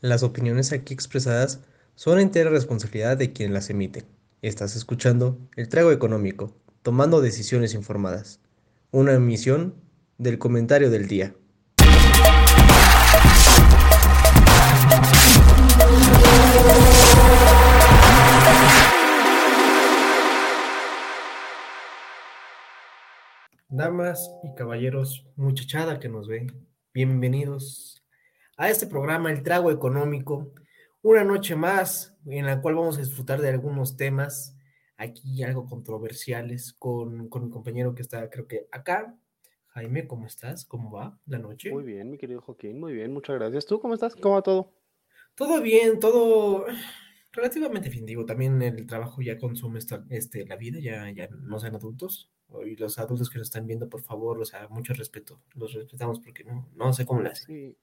[0.00, 1.60] Las opiniones aquí expresadas
[1.96, 4.04] son entera responsabilidad de quien las emite.
[4.42, 8.40] Estás escuchando El Trago Económico, tomando decisiones informadas.
[8.92, 9.74] Una emisión
[10.16, 11.34] del comentario del día.
[23.68, 26.46] Damas y caballeros, muchachada que nos ve,
[26.94, 27.97] bienvenidos
[28.58, 30.52] a este programa El Trago Económico.
[31.00, 34.56] Una noche más en la cual vamos a disfrutar de algunos temas
[34.96, 39.16] aquí algo controversiales con, con mi compañero que está creo que acá.
[39.68, 40.64] Jaime, ¿cómo estás?
[40.64, 41.70] ¿Cómo va la noche?
[41.70, 43.64] Muy bien, mi querido Joaquín, muy bien, muchas gracias.
[43.64, 44.16] ¿Tú cómo estás?
[44.16, 44.72] ¿Cómo va todo?
[45.36, 46.66] Todo bien, todo
[47.30, 48.06] relativamente fin.
[48.06, 52.32] Digo, también el trabajo ya consume esta, este, la vida, ya, ya no sean adultos
[52.66, 56.18] y los adultos que nos están viendo, por favor, o sea, mucho respeto, los respetamos
[56.18, 57.46] porque no, no sé cómo le hacen.
[57.46, 57.76] Sí.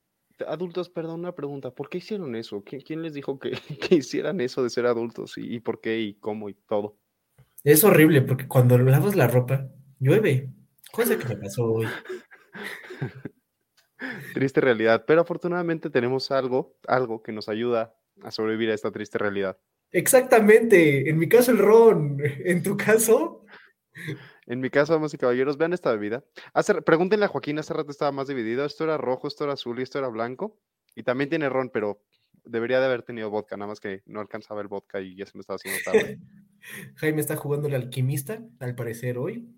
[0.47, 2.63] Adultos, perdón, una pregunta, ¿por qué hicieron eso?
[2.63, 3.51] ¿Quién, quién les dijo que,
[3.89, 5.37] que, hicieran eso de ser adultos?
[5.37, 5.99] ¿Y, ¿Y, por qué?
[5.99, 6.49] ¿Y cómo?
[6.49, 6.97] ¿Y todo?
[7.63, 9.67] Es horrible porque cuando lavas la ropa,
[9.99, 10.51] llueve.
[10.91, 11.87] Cosa que me pasó hoy.
[14.33, 19.17] triste realidad, pero afortunadamente tenemos algo, algo que nos ayuda a sobrevivir a esta triste
[19.17, 19.57] realidad.
[19.91, 23.44] Exactamente, en mi caso el ron, en tu caso...
[24.45, 26.23] En mi caso, damas y caballeros, vean esta bebida.
[26.53, 28.65] Hace, pregúntenle a Joaquín, hace rato estaba más dividido.
[28.65, 30.59] Esto era rojo, esto era azul y esto era blanco.
[30.95, 32.01] Y también tiene ron, pero
[32.45, 35.37] debería de haber tenido vodka, nada más que no alcanzaba el vodka y ya se
[35.37, 36.19] me estaba haciendo tarde.
[36.95, 39.49] Jaime está jugando el alquimista, al parecer, hoy.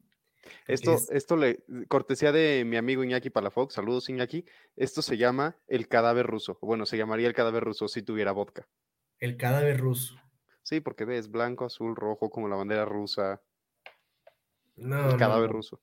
[0.67, 1.09] Esto, es...
[1.11, 4.45] esto le, cortesía de mi amigo Iñaki Palafox, saludos Iñaki.
[4.75, 6.57] Esto se llama el cadáver ruso.
[6.61, 8.67] Bueno, se llamaría el cadáver ruso si tuviera vodka.
[9.19, 10.15] El cadáver ruso.
[10.63, 13.41] Sí, porque ves blanco, azul, rojo, como la bandera rusa.
[14.77, 15.81] No, el cadáver no, ruso.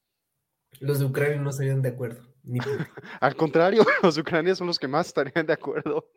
[0.81, 2.23] Los de Ucrania no estarían de acuerdo.
[2.43, 2.59] Ni...
[3.21, 6.11] Al contrario, los ucranianos son los que más estarían de acuerdo.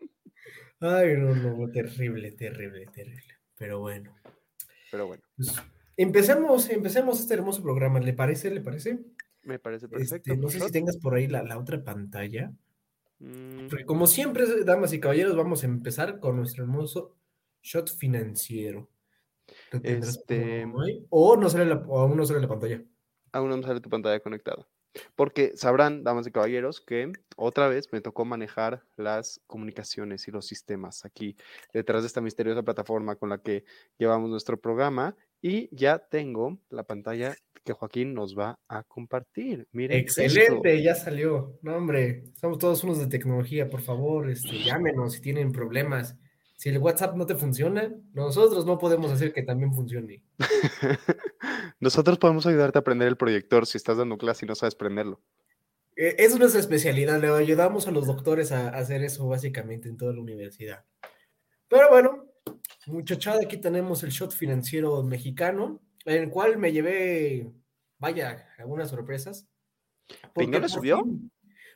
[0.79, 3.35] Ay, no, no, terrible, terrible, terrible.
[3.57, 4.15] Pero bueno.
[4.91, 5.23] Pero bueno.
[5.35, 5.55] Pues,
[5.95, 7.99] empecemos, empecemos este hermoso programa.
[7.99, 8.51] ¿Le parece?
[8.51, 8.99] ¿Le parece?
[9.43, 10.33] Me parece perfecto.
[10.33, 12.51] Este, no sé si tengas por ahí la, la otra pantalla.
[13.19, 13.67] Mm.
[13.69, 17.15] Porque como siempre, damas y caballeros, vamos a empezar con nuestro hermoso
[17.63, 18.89] shot financiero.
[19.83, 20.65] Este...
[21.09, 22.83] O, no sale la, o aún no sale la pantalla.
[23.31, 24.67] Aún no sale tu pantalla conectada.
[25.15, 30.47] Porque sabrán, damas y caballeros, que otra vez me tocó manejar las comunicaciones y los
[30.47, 31.35] sistemas aquí
[31.73, 33.63] detrás de esta misteriosa plataforma con la que
[33.97, 39.67] llevamos nuestro programa y ya tengo la pantalla que Joaquín nos va a compartir.
[39.71, 40.83] Miren Excelente, esto.
[40.83, 41.59] ya salió.
[41.61, 46.15] No, hombre, somos todos unos de tecnología, por favor, este, llámenos si tienen problemas.
[46.57, 50.23] Si el WhatsApp no te funciona, nosotros no podemos hacer que también funcione.
[51.79, 55.21] nosotros podemos ayudarte a prender el proyector si estás dando clase y no sabes prenderlo.
[55.95, 60.21] Es nuestra especialidad, le ayudamos a los doctores a hacer eso básicamente en toda la
[60.21, 60.83] universidad.
[61.67, 62.25] Pero bueno,
[62.87, 67.51] muchachada, aquí tenemos el shot financiero mexicano, en el cual me llevé,
[67.99, 69.47] vaya, algunas sorpresas.
[70.33, 71.03] ¿Peñol le subió?
[71.03, 71.31] Fin,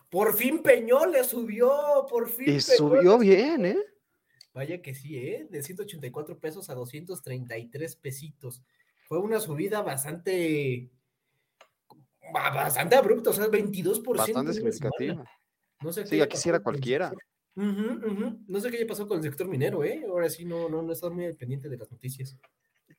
[0.09, 2.49] por fin Peñol le subió, por fin.
[2.49, 3.90] Y Peñol subió bien, ¿eh?
[4.53, 5.47] Vaya que sí, ¿eh?
[5.49, 8.63] De 184 pesos a 233 pesitos.
[9.07, 10.91] Fue una subida bastante,
[12.33, 14.17] bastante abrupta, o sea, 22%.
[14.17, 15.23] Bastante significativa.
[15.81, 17.11] No sé sí, ya quisiera cualquiera.
[17.55, 18.45] Uh -huh, uh -huh.
[18.47, 20.03] No sé qué ya pasó con el sector minero, ¿eh?
[20.07, 22.37] Ahora sí no, no, no estado muy pendiente de las noticias.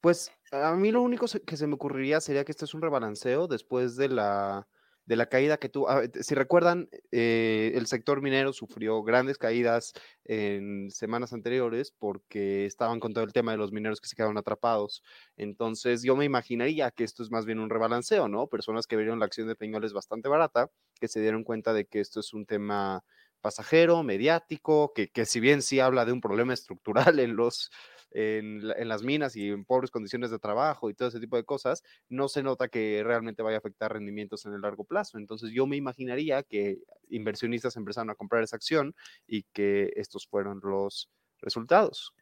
[0.00, 3.46] Pues a mí lo único que se me ocurriría sería que esto es un rebalanceo
[3.46, 4.66] después de la,
[5.12, 5.88] de la caída que tuvo.
[6.22, 9.92] Si recuerdan, eh, el sector minero sufrió grandes caídas
[10.24, 14.38] en semanas anteriores porque estaban con todo el tema de los mineros que se quedaron
[14.38, 15.02] atrapados.
[15.36, 18.46] Entonces, yo me imaginaría que esto es más bien un rebalanceo, ¿no?
[18.46, 22.00] Personas que vieron la acción de Peñoles bastante barata, que se dieron cuenta de que
[22.00, 23.04] esto es un tema
[23.42, 27.70] pasajero, mediático, que, que si bien sí habla de un problema estructural en los
[28.14, 31.44] en, en, las minas y en pobres condiciones de trabajo y todo ese tipo de
[31.44, 35.18] cosas, no se nota que realmente vaya a afectar rendimientos en el largo plazo.
[35.18, 36.78] Entonces yo me imaginaría que
[37.08, 38.94] inversionistas empezaron a comprar esa acción
[39.26, 42.14] y que estos fueron los resultados.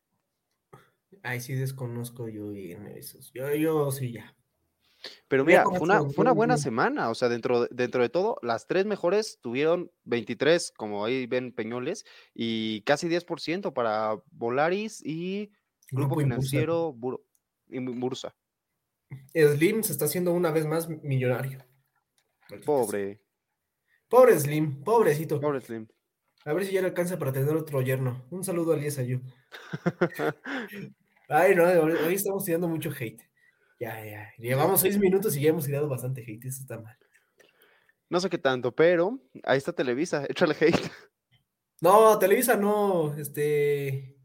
[1.23, 3.33] Ay, sí desconozco yo en esos.
[3.33, 4.35] Yo, yo sí ya.
[5.29, 8.67] Pero mira, fue una, fue una buena semana, o sea, dentro, dentro de todo, las
[8.67, 12.05] tres mejores tuvieron 23, como ahí ven Peñoles,
[12.35, 15.53] y casi 10% para Volaris y
[15.91, 17.25] Grupo, Grupo Financiero Bur
[17.69, 18.35] Bursa.
[19.35, 21.65] Slim se está haciendo una vez más millonario.
[22.65, 23.21] Pobre.
[24.09, 25.41] Pobre Slim, pobrecito.
[25.41, 25.87] Pobre Slim.
[26.45, 28.27] A ver si ya le alcanza para tener otro yerno.
[28.31, 29.21] Un saludo a Elías Ayú.
[31.29, 33.23] Ay, no, hoy estamos tirando mucho hate.
[33.79, 34.33] Ya, ya.
[34.39, 36.47] Llevamos seis minutos y ya hemos tirado bastante hate.
[36.47, 36.97] Eso está mal.
[38.09, 40.25] No sé qué tanto, pero ahí está Televisa.
[40.29, 40.91] Échale hate.
[41.83, 44.20] No, Televisa no, este,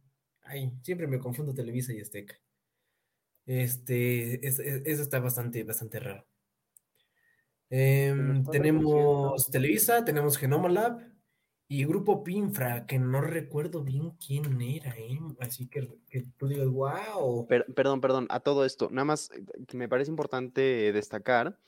[0.46, 2.36] ay, siempre me confundo Televisa y Azteca.
[3.46, 4.64] Este, eso
[5.02, 6.26] está bastante, bastante raro.
[7.70, 11.00] Em, tenemos Televisa, tenemos Genoma Lab
[11.68, 15.20] y Grupo Pinfra, que no recuerdo bien quién era, ¿eh?
[15.40, 15.88] Así que,
[16.38, 17.48] tú digas, wow.
[17.48, 19.44] perdón, perdón, a todo esto, nada más eh,
[19.74, 21.60] me parece importante destacar,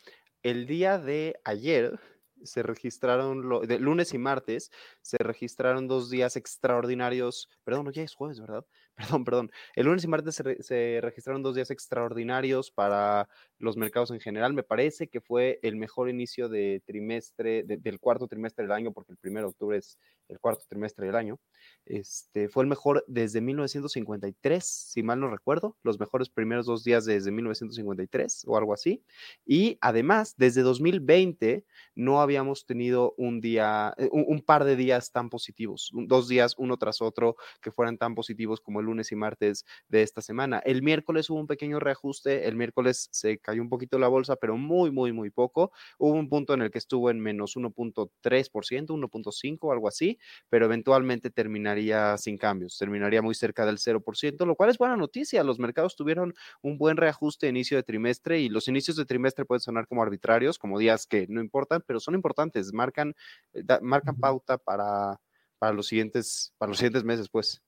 [0.43, 1.99] el día de ayer
[2.47, 4.71] se registraron, lo, de lunes y martes,
[5.01, 8.65] se registraron dos días extraordinarios, perdón, no, ya es jueves, ¿verdad?
[8.97, 9.51] Perdón, perdón.
[9.75, 13.29] El lunes y martes se, registraron dos días extraordinarios para
[13.59, 14.53] los mercados en general.
[14.53, 19.11] Me parece que fue el mejor inicio de trimestre, del cuarto trimestre del año, porque
[19.11, 21.39] el primero de octubre es el cuarto trimestre del año.
[21.85, 27.05] Este, fue el mejor desde 1953, si mal no recuerdo, los mejores primeros dos días
[27.05, 29.03] desde 1953 o algo así.
[29.45, 31.65] Y además, desde 2020
[31.95, 36.77] no habíamos tenido un día, eh, un, par de días tan positivos, dos días uno
[36.77, 40.59] tras otro que fueran tan positivos como el lunes y martes de esta semana.
[40.59, 44.57] El miércoles hubo un pequeño reajuste, el miércoles se cayó un poquito la bolsa, pero
[44.57, 45.71] muy, muy, muy poco.
[45.97, 51.29] Hubo un punto en el que estuvo en menos 1.3%, 1.5, algo así, pero eventualmente
[51.29, 55.45] terminaría sin cambios, terminaría muy cerca del 0%, lo cual es buena noticia.
[55.45, 59.45] Los mercados tuvieron un buen reajuste de inicio de trimestre y los inicios de trimestre
[59.45, 63.15] pueden sonar como arbitrarios, como días que no importan, pero son importantes, marcan,
[63.53, 65.21] eh, marcan pauta para,
[65.57, 67.61] para, los siguientes, para los siguientes meses, pues.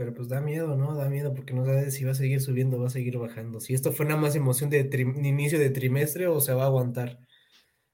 [0.00, 0.94] Pero pues da miedo, ¿no?
[0.94, 3.60] Da miedo porque no sabes si va a seguir subiendo o va a seguir bajando.
[3.60, 4.88] Si esto fue nada más emoción de,
[5.22, 7.18] inicio de trimestre o se va a aguantar.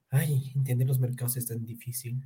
[0.09, 2.23] Ay, entender los mercados es tan difícil.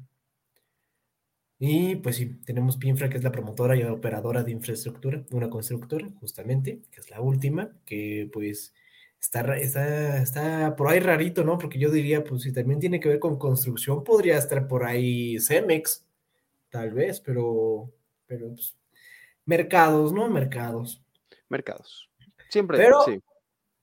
[1.59, 6.11] Y pues sí, tenemos Pinfra, que es la promotora y operadora de infraestructura, una constructora,
[6.21, 8.75] justamente, que es la última, que pues
[9.19, 11.57] está, está, está por ahí rarito, ¿no?
[11.57, 15.41] Porque yo diría, pues si también tiene que ver con construcción, podría estar por ahí
[15.41, 16.05] Cemex,
[16.69, 17.91] tal vez, pero,
[18.27, 18.77] pero pues,
[19.45, 20.29] mercados, ¿no?
[20.29, 21.03] Mercados.
[21.49, 22.11] Mercados.
[22.49, 23.21] Siempre, pero sí.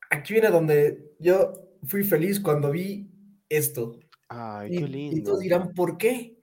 [0.09, 1.54] Aquí viene donde yo
[1.86, 3.09] fui feliz cuando vi
[3.50, 4.00] esto.
[4.30, 5.18] Ay, qué lindo.
[5.18, 6.38] Y todos dirán, ¿por qué?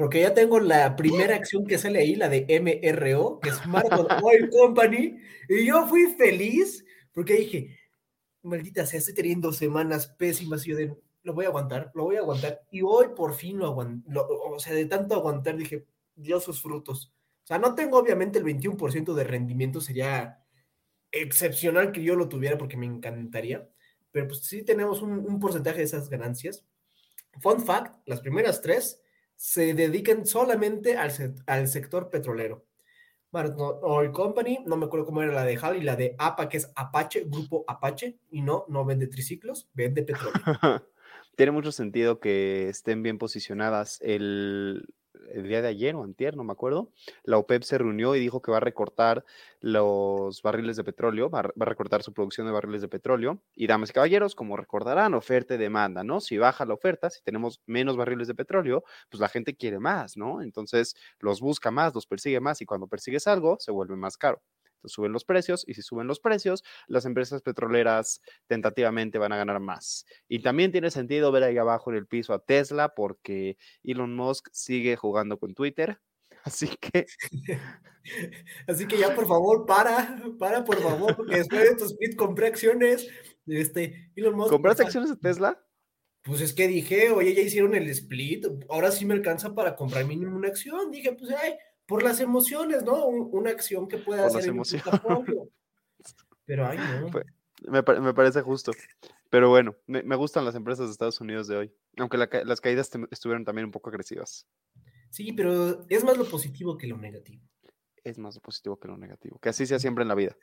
[0.00, 4.06] porque ya tengo la primera acción que sale ahí, la de MRO, que es Marco
[4.24, 7.78] Oil Company, y yo fui feliz porque dije,
[8.42, 12.16] maldita sea, estoy teniendo semanas pésimas y yo de, lo voy a aguantar, lo voy
[12.16, 15.84] a aguantar, y hoy por fin lo aguanté, o sea, de tanto aguantar dije,
[16.14, 17.12] Dios sus frutos.
[17.50, 20.40] Sea, no tengo obviamente el 21% de rendimiento, sería
[21.10, 23.68] excepcional que yo lo tuviera porque me encantaría,
[24.12, 26.64] pero pues sí tenemos un, porcentaje de esas ganancias.
[27.40, 29.02] Fun fact, las primeras tres
[29.34, 31.10] se dediquen solamente al,
[31.66, 32.66] sector petrolero.
[33.32, 36.58] Oil Company, no me acuerdo cómo era la de HAL y la de APA, que
[36.58, 40.32] es Apache, Grupo Apache, y no, no vende triciclos, vende petróleo.
[41.36, 43.98] Tiene mucho sentido que estén bien posicionadas.
[44.02, 44.86] El,
[45.32, 46.90] el día de ayer o antier, no me acuerdo,
[47.24, 49.24] la OPEP se reunió y dijo que va a recortar
[49.60, 53.42] los barriles de petróleo, va a, recortar su producción de barriles de petróleo.
[53.54, 56.20] Y damas y caballeros, como recordarán, oferta y demanda, ¿no?
[56.20, 60.16] Si baja la oferta, si tenemos menos barriles de petróleo, pues la gente quiere más,
[60.16, 60.42] ¿no?
[60.42, 64.40] Entonces los busca más, los persigue más y cuando persigues algo, se vuelve más caro
[64.84, 69.60] suben los precios y si suben los precios, las empresas petroleras tentativamente van a ganar
[69.60, 70.06] más.
[70.28, 74.48] Y también tiene sentido ver ahí abajo en el piso a Tesla porque Elon Musk
[74.52, 75.98] sigue jugando con Twitter.
[76.44, 77.06] Así que...
[78.66, 82.46] Así que ya por favor, para, para por favor, porque después de tus tweets compré
[82.46, 83.06] acciones.
[83.46, 85.62] Este, Elon Musk, ¿Compraste acciones de Tesla?
[86.22, 90.04] Pues es que dije, oye, ya hicieron el split, ahora sí me alcanza para comprar
[90.06, 90.90] mínimo una acción.
[90.90, 91.54] Dije, pues, ay,
[91.90, 93.04] por las emociones, ¿no?
[93.04, 94.62] una acción que pueda hacer en
[96.46, 97.10] Pero ay, no.
[97.68, 98.70] Me, me, parece justo.
[99.28, 102.92] Pero bueno, me, me, gustan las empresas de Estados Unidos de hoy, aunque las caídas
[103.10, 104.46] estuvieron también un poco agresivas.
[105.10, 107.42] Sí, pero es más lo positivo que lo negativo.
[108.04, 109.40] Es más lo positivo que lo negativo.
[109.40, 110.36] Que así sea siempre en la vida.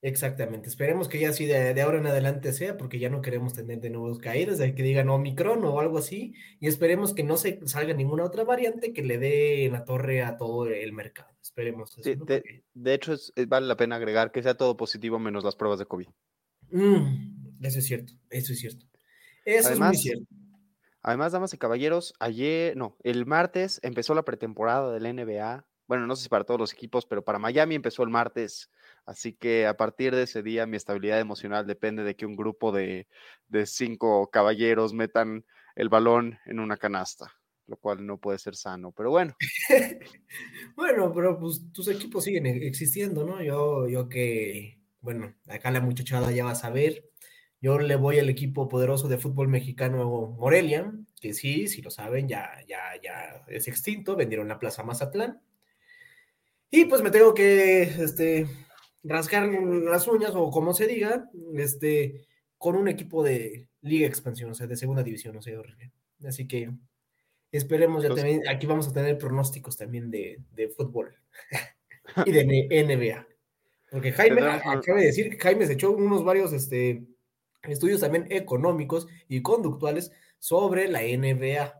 [0.00, 3.80] Exactamente, esperemos que ya así de, ahora en adelante sea, porque ya no queremos tener
[3.80, 7.58] de nuevos caídas, de que digan Omicron o algo así, y esperemos que no se
[7.66, 11.30] salga ninguna otra variante que le dé la torre a todo el mercado.
[11.42, 11.96] Esperemos.
[11.96, 13.16] de, hecho,
[13.48, 16.06] vale la pena agregar que sea todo positivo menos las pruebas de COVID.
[16.70, 18.86] Mm, eso es cierto, eso es cierto.
[19.44, 20.26] Eso es muy cierto.
[21.02, 25.66] Además, damas y caballeros, ayer, no, el martes empezó la pretemporada del NBA.
[25.86, 28.70] Bueno, no sé si para todos los equipos, pero para Miami empezó el martes
[29.08, 32.72] Así que a partir de ese día mi estabilidad emocional depende de que un grupo
[32.72, 33.06] de,
[33.64, 35.46] cinco caballeros metan
[35.76, 37.32] el balón en una canasta,
[37.66, 39.34] lo cual no puede ser sano, pero bueno.
[40.76, 43.42] bueno, pero pues tus equipos siguen e, existiendo, ¿no?
[43.42, 47.08] Yo, yo que, bueno, acá la muchachada ya va a saber,
[47.62, 52.28] Yo le voy al equipo poderoso de fútbol mexicano Morelia, que sí, si lo saben,
[52.28, 55.40] ya, ya, ya es extinto, vendieron la Plaza Mazatlán.
[56.70, 58.46] Y pues me tengo que este,
[59.02, 62.26] rascar las uñas o como se diga, este,
[62.56, 65.92] con un equipo de Liga Expansión, o sea, de segunda división, o sea, horrible.
[66.26, 66.70] Así que
[67.52, 71.14] esperemos ya también, aquí vamos a tener pronósticos también de, de fútbol
[72.26, 73.26] y de NBA.
[73.90, 77.06] Porque Jaime, acaba de decir, Jaime se echó unos varios, este,
[77.62, 81.74] estudios también económicos y conductuales sobre la NBA.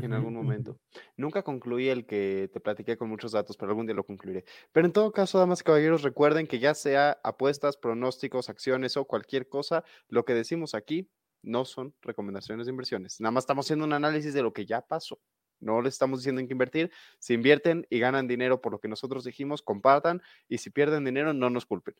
[0.00, 0.80] En algún momento.
[1.16, 4.44] Nunca concluí el que te platiqué con muchos datos, pero algún día lo concluiré.
[4.72, 9.04] Pero en todo caso, damas y caballeros, recuerden que ya sea apuestas, pronósticos, acciones o
[9.06, 11.10] cualquier cosa, lo que decimos aquí
[11.42, 13.20] no son recomendaciones de inversiones.
[13.20, 15.20] Nada más estamos haciendo un análisis de lo que ya pasó.
[15.60, 16.90] No les estamos diciendo en qué invertir.
[17.18, 20.22] Si invierten y ganan dinero por lo que nosotros dijimos, compartan.
[20.48, 21.94] Y si pierden dinero, no nos culpen.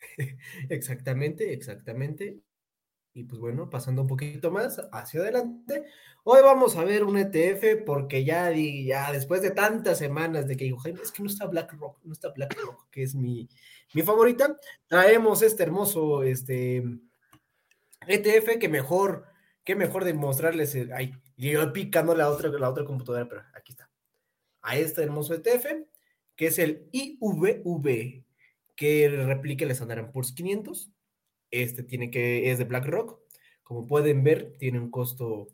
[0.68, 2.40] Exactamente, exactamente.
[3.16, 5.86] Y pues bueno, pasando un poquito más hacia adelante,
[6.22, 10.64] hoy vamos a ver un ETF porque ya, ya después de tantas semanas de que
[10.64, 13.48] digo, es que no está BlackRock, no está BlackRock, que es mi,
[13.94, 14.54] mi favorita,
[14.86, 16.84] traemos este hermoso este,
[18.06, 19.24] ETF que mejor,
[19.64, 23.88] que mejor demostrarles, el, ay, yo picando la otra, la otra computadora, pero aquí está,
[24.60, 25.86] a este hermoso ETF,
[26.36, 28.24] que es el IVV,
[28.76, 30.92] que replica el Standard Poor's 500,
[31.62, 33.20] este tiene que, es de BlackRock.
[33.62, 35.48] Como pueden ver, tiene un costo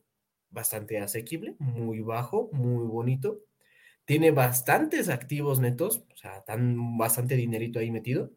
[0.51, 3.41] bastante asequible, muy bajo, muy bonito.
[4.05, 8.33] Tiene bastantes activos netos, o sea, tan bastante dinerito ahí metido.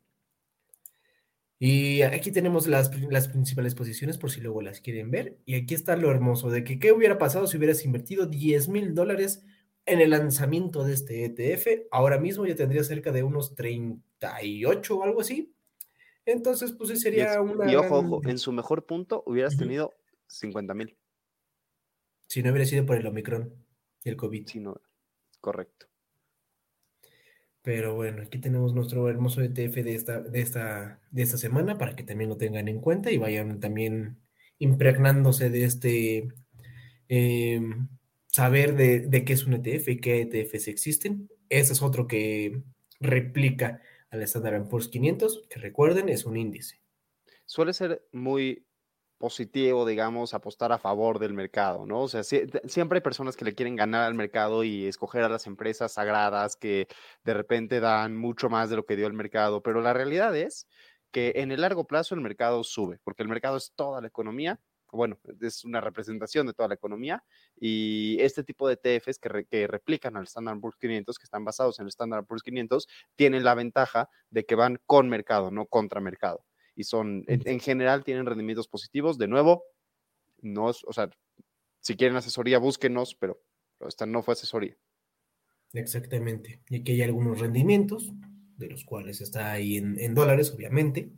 [1.57, 5.39] Y aquí tenemos las, las, principales posiciones por si luego las quieren ver.
[5.45, 8.93] Y aquí está lo hermoso de que qué hubiera pasado si hubieras invertido 10 mil
[8.93, 9.43] dólares
[9.86, 11.88] en el lanzamiento de este ETF.
[11.91, 15.54] Ahora mismo ya tendría cerca de unos 38 o algo así.
[16.25, 17.72] Entonces, pues sí sería una.
[17.72, 19.94] Y ojo, ojo, en su mejor punto hubieras tenido
[20.27, 20.98] 50 mil.
[22.27, 23.53] Si no hubiera sido por el Omicron
[24.03, 24.48] y el COVID.
[24.48, 24.82] Sí, no,
[25.39, 25.88] correcto.
[27.62, 31.96] Pero bueno, aquí tenemos nuestro hermoso ETF de esta, de esta, de esta semana para
[31.96, 34.20] que también lo tengan en cuenta y vayan también
[34.60, 36.27] impregnándose de este
[37.08, 37.88] em,
[38.27, 41.29] saber de, de, qué es un ETF y qué ETFs existen.
[41.50, 42.62] Ese es otro que
[43.00, 43.82] replica
[44.15, 46.81] al Standard Poor's 500, que recuerden es un índice.
[47.45, 48.65] Suele ser muy
[49.17, 52.01] positivo, digamos, apostar a favor del mercado, ¿no?
[52.01, 55.48] O sea, siempre hay personas que le quieren ganar al mercado y escoger a las
[55.48, 56.88] empresas sagradas que
[57.24, 60.67] de repente dan mucho más de lo que dio el mercado, pero la realidad es
[61.12, 64.60] que en el largo plazo el mercado sube, porque el mercado es toda la economía
[64.96, 67.24] bueno, es una representación de toda la economía
[67.60, 71.84] y este tipo de ETFs que, replican al Standard Poor's 500, que están basados en
[71.84, 76.46] el Standard Poor's 500, tienen la ventaja de que van con mercado, no contra mercado.
[76.75, 79.18] Y son, en, general, tienen rendimientos positivos.
[79.18, 79.64] De nuevo,
[80.42, 81.10] no o sea,
[81.80, 83.42] si quieren asesoría, búsquenos, pero,
[83.88, 84.75] esta no fue asesoría.
[85.72, 86.62] Exactamente.
[86.70, 88.12] Y aquí hay algunos rendimientos,
[88.58, 91.14] de los cuales está ahí en, en dólares, obviamente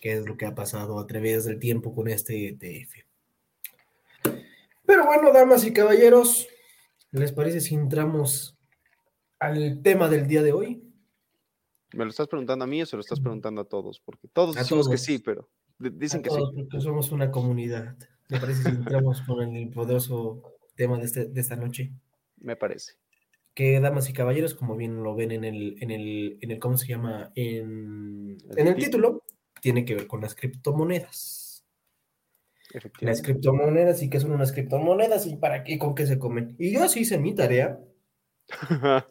[0.00, 3.06] que es lo que ha pasado a través del tiempo con este ETF.
[4.84, 6.46] Pero bueno, damas y caballeros,
[7.10, 8.56] ¿les parece si entramos
[9.38, 10.82] al tema del día de hoy?
[11.92, 14.00] ¿Me lo estás preguntando a mí o se lo estás preguntando a todos?
[14.00, 16.36] Porque todos decimos que sí, pero dicen que sí.
[16.54, 17.96] Porque somos una comunidad.
[18.28, 20.42] ¿Me parece si entramos con el poderoso
[20.74, 21.92] tema de, este, de esta noche?
[22.38, 22.94] Me parece.
[23.54, 26.76] Que, damas y caballeros, como bien lo ven en el, en el, en el ¿cómo
[26.76, 27.32] se llama?
[27.34, 29.22] En, en el título,
[29.60, 31.66] tiene que ver con las criptomonedas.
[33.00, 36.54] Las criptomonedas y qué son unas criptomonedas y para qué con qué se comen.
[36.58, 37.80] Y yo así hice mi tarea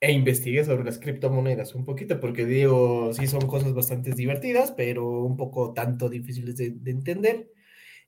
[0.00, 5.22] e investigué sobre las criptomonedas un poquito porque digo, sí son cosas bastante divertidas, pero
[5.22, 7.52] un poco tanto difíciles de, de entender.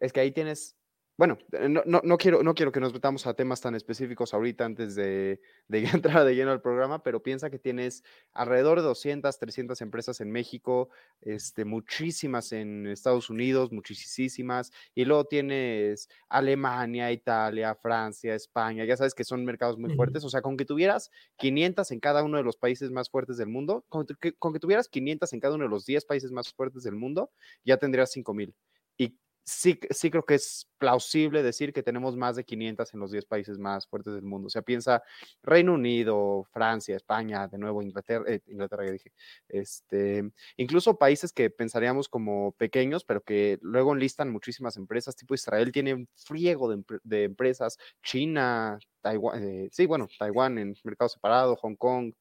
[0.00, 0.76] Es que ahí tienes,
[1.18, 4.34] bueno, eh, no, no, no quiero, no quiero que nos metamos a temas tan específicos
[4.34, 8.04] ahorita antes de, de entrar de lleno al programa, pero piensa que tienes
[8.34, 10.90] alrededor de 200, 300 empresas en México,
[11.22, 19.14] este, muchísimas en Estados Unidos, muchísimas, y luego tienes Alemania, Italia, Francia, España, ya sabes
[19.14, 22.42] que son mercados muy fuertes, o sea, con que tuvieras 500 en cada uno de
[22.44, 25.64] los países más fuertes del mundo, con que, con que tuvieras 500 en cada uno
[25.64, 27.30] de los 10 países más fuertes del mundo,
[27.64, 28.54] ya tendrías 5000.
[28.98, 33.12] Y sí, sí creo que es plausible decir que tenemos más de 500 en los
[33.12, 34.48] 10 países más fuertes del mundo.
[34.48, 35.02] O sea, piensa
[35.42, 39.12] Reino Unido, Francia, España, de nuevo Inglaterra, eh, Inglaterra ya dije,
[39.48, 45.72] este, incluso países que pensaríamos como pequeños, pero que luego enlistan muchísimas empresas, tipo Israel
[45.72, 51.56] tiene un friego de, de empresas, China, Taiwán, eh, sí, bueno, Taiwán en mercado separado,
[51.56, 52.12] Hong Kong,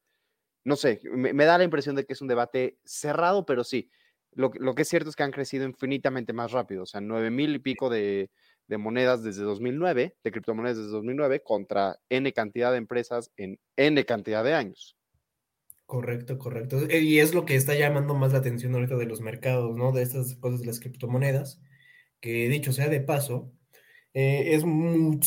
[0.63, 3.89] no sé, me, me da la impresión de que es un debate cerrado, pero sí,
[4.35, 7.01] lo, que- lo que es cierto es que han crecido infinitamente más rápido, o sea,
[7.01, 8.31] nueve mil y pico de,
[8.67, 14.05] de monedas desde 2009, de criptomonedas desde 2009, contra N cantidad de empresas en N
[14.05, 14.97] cantidad de años.
[15.85, 16.79] Correcto, correcto.
[16.89, 19.91] Eh, Y es lo que está llamando más la atención ahorita de los mercados, ¿no?
[19.91, 21.61] De estas cosas de las criptomonedas,
[22.21, 23.53] que dicho sea de paso,
[24.13, 24.61] eh, es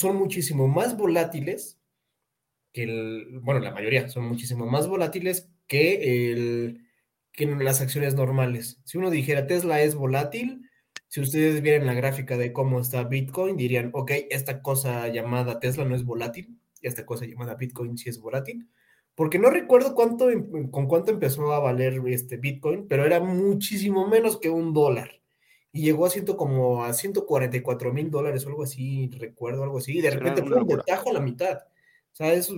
[0.01, 1.81] son muchísimo más volátiles
[2.73, 6.88] que el, bueno, la mayoría son muchísimo más volátiles que el,
[7.39, 8.81] que en las acciones normales.
[8.85, 10.69] Si uno dijera Tesla es volátil,
[11.07, 15.85] si ustedes vieran la gráfica de cómo está Bitcoin, dirían, ok, esta cosa llamada Tesla
[15.85, 18.69] no es volátil, esta cosa llamada Bitcoin sí es volátil.
[19.15, 24.09] Porque no recuerdo cuánto, em- con cuánto empezó a valer este Bitcoin, pero era muchísimo
[24.09, 25.21] menos que un dólar.
[25.73, 29.99] Y llegó a ciento como a 144 mil dólares o algo así, recuerdo algo así,
[29.99, 30.83] y de repente fue un locura.
[30.85, 31.59] tajo a la mitad.
[32.13, 32.51] O sea, es-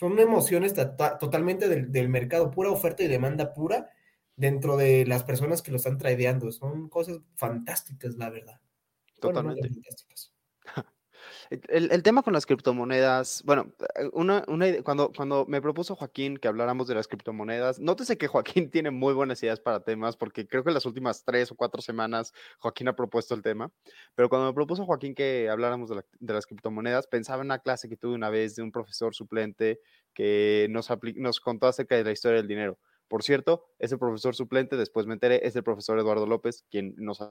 [0.00, 3.90] son emociones ta- totalmente del, del mercado, pura oferta y demanda pura
[4.36, 6.50] dentro de las personas que lo están tradeando.
[6.52, 8.60] Son cosas fantásticas, la verdad.
[9.20, 9.68] Bueno, Totalmente.
[9.68, 10.32] fantásticas.
[11.68, 16.36] El, el tema con las criptomonedas, bueno, eh, una, una cuando, cuando me propuso Joaquín
[16.38, 20.46] que habláramos de las criptomonedas, nótese que Joaquín tiene muy buenas ideas para temas, porque
[20.48, 23.70] creo que en las últimas tres o cuatro semanas Joaquín ha propuesto el tema,
[24.14, 27.58] pero cuando me propuso Joaquín que habláramos de, la- de las criptomonedas, pensaba en una
[27.58, 29.80] clase que tuve una vez de un profesor suplente
[30.14, 32.78] que nos, nos contó acerca de la historia del dinero.
[33.12, 37.22] Por cierto, ese profesor suplente, después me enteré, es el profesor Eduardo López, quien nos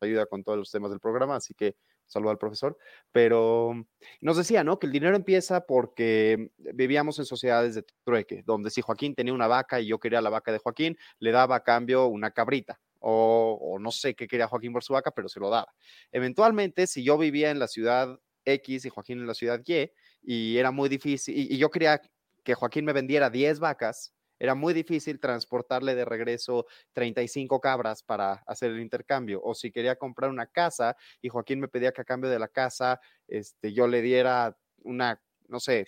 [0.00, 2.76] ayuda con todos los temas del programa, así que saludo al profesor,
[3.12, 3.86] pero
[4.20, 4.80] nos decía, ¿no?
[4.80, 9.46] Que el dinero empieza porque vivíamos en sociedades de trueque, donde si Joaquín tenía una
[9.46, 12.80] vaca y yo quería la vaca de Joaquín, le daba a cambio una cabrita.
[12.98, 15.72] O, no sé qué quería Joaquín por su vaca, pero se lo daba.
[16.10, 20.58] Eventualmente, si yo vivía en la ciudad X y Joaquín en la ciudad Y, y
[20.58, 22.02] era muy difícil, y, y yo quería
[22.42, 28.42] que Joaquín me vendiera 10 vacas, era muy difícil transportarle de regreso 35 cabras para
[28.46, 29.40] hacer el intercambio.
[29.44, 32.48] O si quería comprar una casa y Joaquín me pedía que a cambio de la
[32.48, 35.86] casa este, yo le diera una, no sé,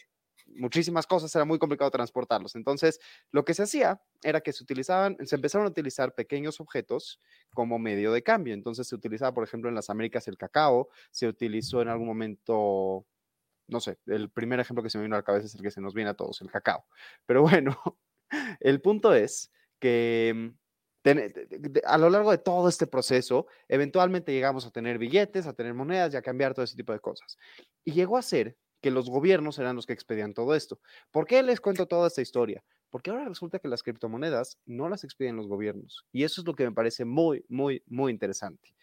[0.54, 2.54] muchísimas cosas, era muy complicado transportarlos.
[2.56, 7.20] Entonces, lo que se hacía era que se utilizaban, se empezaron a utilizar pequeños objetos
[7.54, 8.54] como medio de cambio.
[8.54, 13.06] Entonces, se utilizaba, por ejemplo, en las Américas el cacao, se utilizó en algún momento,
[13.68, 15.70] no sé, el primer ejemplo que se me vino a la cabeza es el que
[15.70, 16.84] se nos viene a todos, el cacao.
[17.26, 17.78] Pero bueno,
[18.60, 20.52] el punto es que
[21.04, 25.74] de- a lo largo de todo este proceso, eventualmente llegamos a tener billetes, a tener
[25.74, 27.36] monedas y a cambiar todo ese tipo de cosas.
[27.84, 30.80] Y llegó a ser que los gobiernos eran los que expedían todo esto.
[31.10, 32.64] ¿Por qué les cuento toda esta historia?
[32.90, 36.04] Porque ahora resulta que las criptomonedas no las expiden los gobiernos.
[36.12, 38.74] Y eso es lo que me parece muy, muy, muy interesante.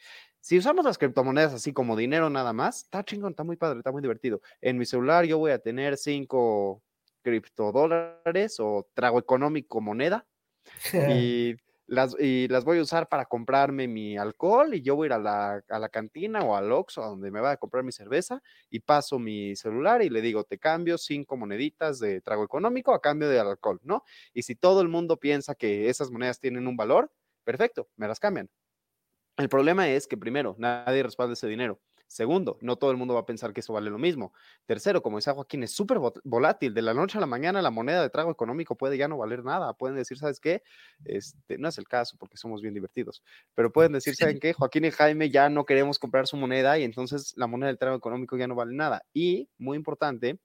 [0.41, 3.91] Si usamos las criptomonedas así como dinero nada más, está chingón, está muy padre, está
[3.91, 4.41] muy divertido.
[4.61, 6.81] En mi celular yo voy a tener cinco
[7.21, 10.27] criptodólares o trago económico moneda
[11.05, 11.55] y
[11.87, 15.13] las, y las voy a usar para comprarme mi alcohol y yo voy a ir
[15.13, 17.91] a la, a la cantina o al Oxxo a donde me va a comprar mi
[17.91, 22.93] cerveza y paso mi celular y le digo, te cambio cinco moneditas de trago económico
[22.93, 24.03] a cambio de alcohol, ¿no?
[24.33, 27.11] Y si todo el mundo piensa que esas monedas tienen un valor,
[27.43, 28.49] perfecto, me las cambian.
[29.37, 31.81] El problema es que primero, nadie respalda ese dinero.
[32.09, 34.33] Segundo, no todo el mundo va a pensar que eso vale lo mismo.
[34.65, 36.73] Tercero, como decía Joaquín, es súper volátil.
[36.73, 39.43] De la noche a la mañana la moneda de trago económico puede ya no valer
[39.43, 39.73] nada.
[39.73, 40.63] Pueden decir, ¿sabes qué?
[41.05, 43.21] Este, no es el caso porque somos bien divertidos,
[43.53, 44.53] pero pueden decir, ¿saben qué?
[44.53, 47.95] Joaquín y Jaime ya no queremos comprar su moneda y entonces la moneda del trago
[47.95, 49.05] económico ya no vale nada.
[49.13, 50.39] Y, muy importante,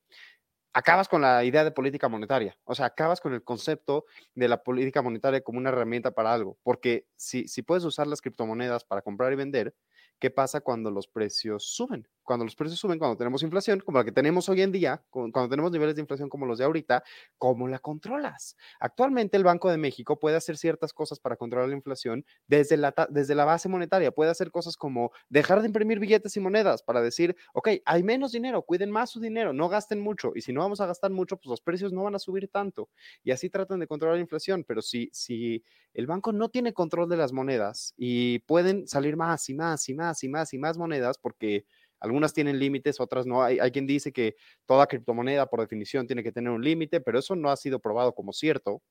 [0.74, 4.62] acabas con la idea de política monetaria, o sea, acabas con el concepto de la
[4.62, 9.00] política monetaria como una herramienta para algo, porque si, si puedes usar las criptomonedas para
[9.00, 9.74] comprar y vender,
[10.20, 12.08] ¿qué pasa cuando los precios suben?
[12.24, 15.48] Cuando los precios suben, cuando tenemos inflación, como la que tenemos hoy en día, cuando
[15.48, 17.04] tenemos niveles de inflación como los de ahorita,
[17.38, 18.56] ¿cómo la controlas?
[18.80, 22.94] Actualmente el Banco de México puede hacer ciertas cosas para controlar la inflación desde la,
[23.10, 24.10] desde la base monetaria.
[24.10, 28.32] Puede hacer cosas como dejar de imprimir billetes y monedas para decir, ok, hay menos
[28.32, 30.32] dinero, cuiden más su dinero, no gasten mucho.
[30.34, 32.88] Y si no vamos a gastar mucho, pues los precios no van a subir tanto.
[33.22, 34.64] Y así tratan de controlar la inflación.
[34.64, 39.48] Pero si, si el banco no tiene control de las monedas y pueden salir más
[39.48, 41.66] y más y más y más y más monedas porque
[42.04, 43.42] algunas tienen límites, otras no.
[43.42, 44.36] Hay, quien dice que
[44.66, 48.14] toda criptomoneda por definición tiene que tener un límite, pero eso no ha sido probado
[48.14, 48.82] como cierto.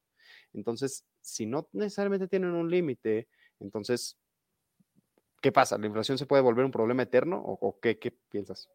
[0.51, 3.27] Entonces, si no necesariamente tienen un límite,
[3.59, 4.17] entonces,
[5.41, 5.77] ¿qué pasa?
[5.77, 8.67] ¿La inflación se puede volver un problema eterno o, qué, qué, piensas?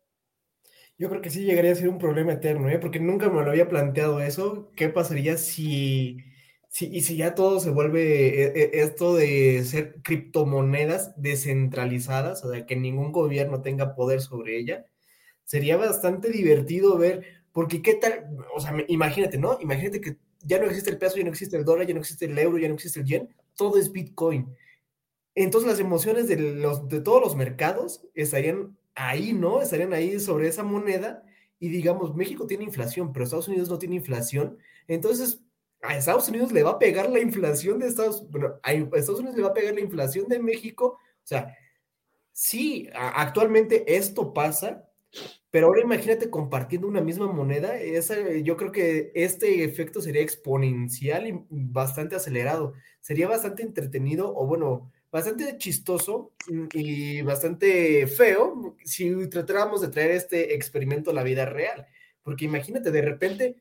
[0.97, 2.79] Yo creo que sí llegaría a ser un problema eterno, ¿eh?
[2.79, 4.71] porque nunca me lo había planteado eso.
[4.77, 6.19] ¿Qué pasaría si
[6.81, 12.67] Y si ya todo se vuelve eh, eh, esto de ser criptomonedas descentralizadas, o sea,
[12.67, 14.87] que ningún gobierno tenga poder sobre ella,
[15.45, 19.59] sería bastante divertido ver, porque qué tal, o sea, imagínate, ¿no?
[19.61, 22.27] Imagínate que ya no existe el peso, ya no existe el dólar, ya no existe
[22.27, 24.55] el euro, ya no existe el yen, todo es Bitcoin.
[25.35, 29.63] Entonces las emociones de, los, de todos los mercados estarían ahí, ¿no?
[29.63, 31.25] Estarían ahí sobre esa moneda
[31.61, 34.59] y digamos, México tiene inflación, pero Estados Unidos no tiene inflación.
[34.87, 35.41] Entonces,
[35.83, 39.37] a Estados Unidos le va a pegar la inflación de Estados bueno, a Estados Unidos
[39.37, 40.99] le va a pegar la inflación de México.
[41.23, 41.57] O sea,
[42.33, 44.89] sí, actualmente esto pasa,
[45.51, 47.75] pero ahora imagínate compartiendo una misma moneda,
[48.43, 52.75] yo creo que este efecto sería exponencial y bastante acelerado.
[53.01, 56.33] Sería bastante entretenido o bueno, bastante chistoso
[56.73, 61.87] y bastante feo si tratáramos de traer este experimento a la vida real.
[62.23, 63.57] Porque imagínate, de repente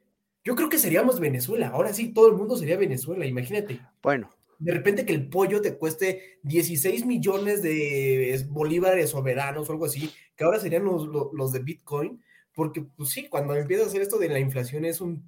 [0.48, 1.68] yo creo que seríamos Venezuela.
[1.68, 3.82] Ahora sí, todo el mundo sería Venezuela, imagínate.
[4.02, 4.30] Bueno.
[4.60, 10.10] De repente que el pollo te cueste 16 millones de bolívares soberanos o algo así,
[10.38, 14.30] que ahora serían los, de Bitcoin, porque pues sí, cuando empieza a hacer esto de
[14.30, 15.22] la inflación es un,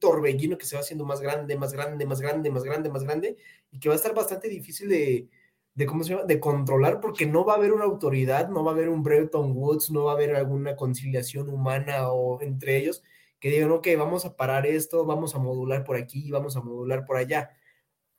[0.00, 3.36] torbellino que se va haciendo más grande, más grande, más grande, más grande, más grande,
[3.70, 5.28] y que va a estar bastante difícil de,
[5.74, 6.24] de ¿cómo se llama?
[6.24, 9.52] De controlar, porque no va a haber una autoridad, no va a haber un Bretton
[9.54, 13.02] Woods, no va a haber alguna conciliación humana o entre ellos,
[13.40, 17.04] que digan, ok, vamos a parar esto, vamos a modular por aquí, vamos a modular
[17.04, 17.50] por allá.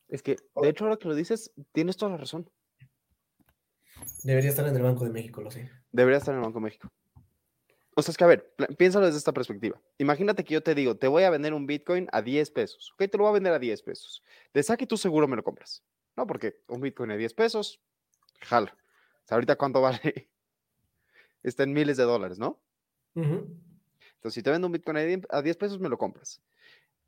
[0.08, 2.50] Es que, de hecho, ahora que lo dices, tienes toda la razón.
[4.24, 5.70] Debería estar en el Banco de México, lo sé.
[5.92, 6.92] Debería estar en el Banco de México.
[7.96, 9.82] O sea, es que, a ver, piénsalo desde esta perspectiva.
[9.98, 12.92] Imagínate que yo te digo, te voy a vender un Bitcoin a 10 pesos.
[12.94, 14.24] Ok, te lo voy a vender a 10 pesos.
[14.54, 15.84] De saque tú seguro me lo compras.
[16.16, 17.82] No, porque un Bitcoin a 10 pesos,
[18.42, 18.78] jala.
[19.24, 20.30] O sea, ahorita cuánto vale.
[21.42, 22.62] Está en miles de dólares, ¿no?
[24.30, 26.42] Si te vendo un Bitcoin a 10 pesos, me lo compras.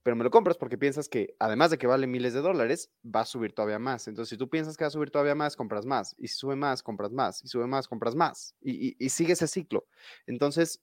[0.04, 3.22] Pero me lo compras porque piensas que, además de que vale miles de dólares, va
[3.22, 4.08] a subir todavía más.
[4.08, 6.16] Entonces, si tú piensas que va a subir todavía más, compras más.
[6.18, 7.44] Y si sube más, compras más.
[7.44, 8.56] Y sube más, compras más.
[8.62, 9.88] Y, y, sigue ese ciclo.
[10.26, 10.82] Entonces,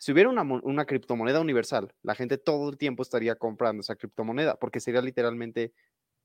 [0.00, 4.80] si hubiera una, criptomoneda universal, la gente todo el tiempo estaría comprando esa criptomoneda porque
[4.80, 5.74] sería literalmente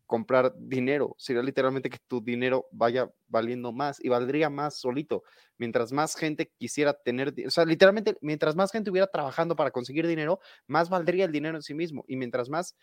[0.05, 1.15] comprar dinero.
[1.17, 5.23] Sería literalmente que tu dinero vaya valiendo más y valdría más solito.
[5.57, 10.07] Mientras más gente quisiera tener, o sea, literalmente, mientras más gente hubiera trabajando para conseguir
[10.07, 12.05] dinero, más valdría el dinero en sí mismo.
[12.07, 12.75] Y mientras más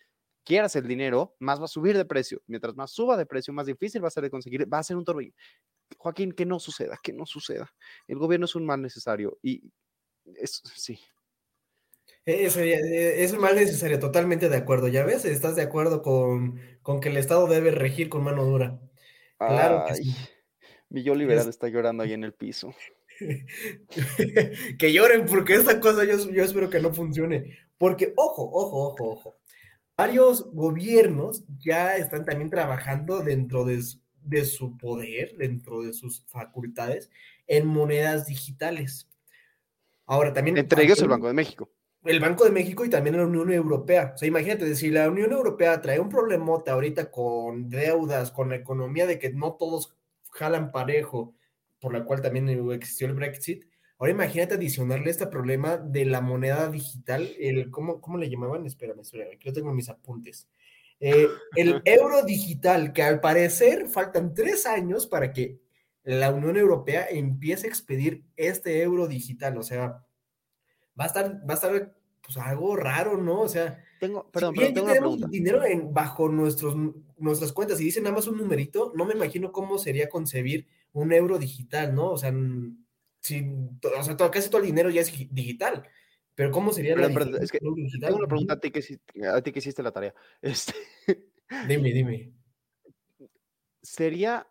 [0.45, 2.43] quieras el dinero, más va a subir de precio.
[2.47, 4.73] Mientras más suba de precio, más difícil va a ser de conseguir.
[4.73, 5.35] Va a ser un torbellino.
[5.99, 7.73] Joaquín, que no suceda, que no suceda.
[8.09, 9.63] El gobierno es un mal necesario y
[10.37, 10.99] es, sí,
[12.25, 14.89] e, e, es, mal necesario, totalmente de acuerdo.
[14.89, 15.25] ¿Ya ves?
[15.25, 16.61] ¿Estás de acuerdo con,
[17.01, 18.81] que el Estado debe regir con mano dura?
[19.39, 20.15] Claro que sí.
[20.89, 22.75] Mi yo liberal está llorando ahí en el piso.
[24.79, 27.59] que lloren, porque esta cosa yo, yo espero que no funcione.
[27.77, 29.37] Porque, ojo, ojo, ojo, ojo.
[29.97, 33.83] Varios gobiernos ya están también trabajando dentro de,
[34.23, 37.11] de su poder, dentro de sus facultades,
[37.47, 39.09] en monedas digitales.
[40.07, 40.57] Ahora también.
[40.59, 41.71] Entre ellos el Banco de México
[42.05, 44.13] el Banco de México y también la Unión Europea.
[44.15, 48.57] O sea, imagínate, si la Unión Europea trae un problemote ahorita con deudas, con la
[48.57, 49.95] economía de que no todos
[50.31, 51.35] jalan parejo,
[51.81, 53.65] por la cual también existió el Brexit.
[53.99, 58.67] Ahora imagínate adicionarle este problema de la moneda digital, el, ¿cómo, cómo le llamaban?
[58.67, 60.49] Espérame, espérame, aquí yo tengo mis apuntes.
[60.99, 65.61] Eh, el euro digital, que al parecer faltan tres años para que
[66.05, 70.05] la Unión Europea empiece a expedir este euro digital, o sea,
[70.99, 73.41] va a estar, va a estar pues algo raro, ¿no?
[73.41, 76.77] O sea, tengo, perdón, pero tengo tenemos dinero en, bajo nuestros,
[77.19, 81.13] nuestras cuentas y dicen nada más un numerito, no me imagino cómo sería concebir un
[81.13, 82.11] euro digital, ¿no?
[82.11, 82.33] O sea,
[83.21, 83.45] si,
[83.99, 85.85] o sea todo, casi todo el dinero ya es digital.
[86.35, 88.83] Pero ¿cómo sería la es que Tengo una pregunta a ti, que,
[89.27, 90.15] a ti que hiciste la tarea.
[90.43, 90.73] Este...
[91.69, 92.33] Dime, dime.
[93.83, 94.47] ¿Sería,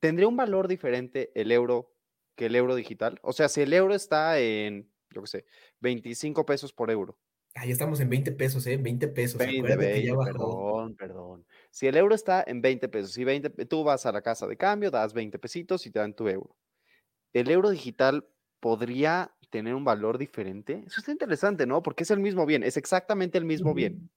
[0.00, 1.92] tendría un valor diferente el euro
[2.34, 3.18] que el euro digital?
[3.22, 5.44] O sea, si el euro está en, yo qué sé,
[5.80, 7.18] 25 pesos por euro.
[7.54, 8.76] Ah, ya estamos en 20 pesos, ¿eh?
[8.76, 9.38] 20 pesos.
[9.38, 11.46] 20, perdón, perdón.
[11.70, 14.58] Si el euro está en 20 pesos y 20, tú vas a la casa de
[14.58, 16.54] cambio, das 20 pesitos y te dan tu euro.
[17.32, 18.28] ¿El euro digital
[18.60, 20.84] podría tener un valor diferente?
[20.86, 21.82] Eso está interesante, ¿no?
[21.82, 24.10] Porque es el mismo bien, es exactamente el mismo bien.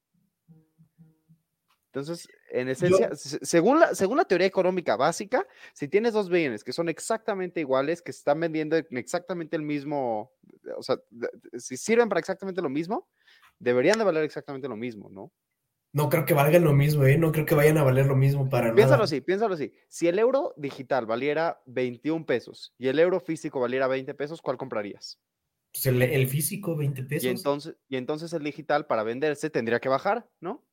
[1.86, 6.72] Entonces, en esencia, según, la, según la teoría económica básica, si tienes dos bienes que
[6.72, 10.32] son exactamente iguales, que se están vendiendo en exactamente el mismo,
[10.76, 10.96] o sea,
[11.56, 13.08] si sirven para exactamente lo mismo,
[13.58, 15.32] deberían de valer exactamente lo mismo, ¿no?
[15.92, 17.18] No creo que valgan lo mismo, ¿eh?
[17.18, 19.04] No creo que vayan a valer lo mismo para piénsalo nada.
[19.04, 19.72] así, piénsalo así.
[19.88, 24.56] Si el euro digital valiera 21 pesos y el euro físico valiera 20 pesos, ¿cuál
[24.56, 25.18] comprarías?
[25.72, 27.24] Pues el, físico, 20 pesos.
[27.24, 30.64] Y entonces, y entonces el digital para venderse tendría que bajar, ¿no?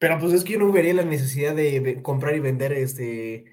[0.00, 3.44] Pero pues es que yo no vería la necesidad de comprar y vender este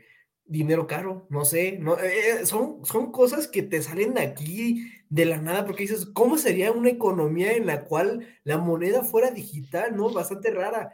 [0.48, 5.26] dinero caro, no sé, no, eh, son, son cosas que te salen de aquí de
[5.26, 9.96] la nada, porque dices, ¿cómo sería una economía en la cual la moneda fuera digital,
[9.96, 10.10] no?
[10.12, 10.94] Bastante rara,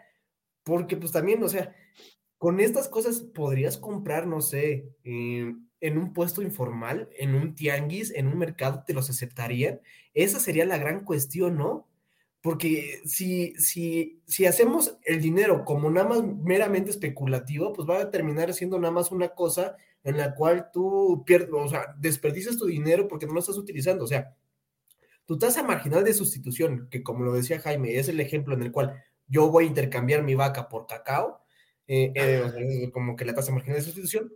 [0.63, 1.75] porque pues también, o sea,
[2.37, 8.11] con estas cosas podrías comprar, no sé, eh, en un puesto informal, en un tianguis,
[8.11, 9.81] en un mercado, te los aceptarían.
[10.13, 11.87] Esa sería la gran cuestión, ¿no?
[12.43, 18.11] Porque si, si, si hacemos el dinero como nada más meramente especulativo, pues va a
[18.11, 22.65] terminar siendo nada más una cosa en la cual tú pierdes, o sea, desperdicias tu
[22.65, 24.03] dinero porque no lo estás utilizando.
[24.03, 24.35] O sea,
[25.25, 28.73] tu tasa marginal de sustitución, que como lo decía Jaime, es el ejemplo en el
[28.73, 31.39] cual yo voy a intercambiar mi vaca por cacao,
[31.87, 34.33] eh, eh, como que la tasa marginal de sustitución,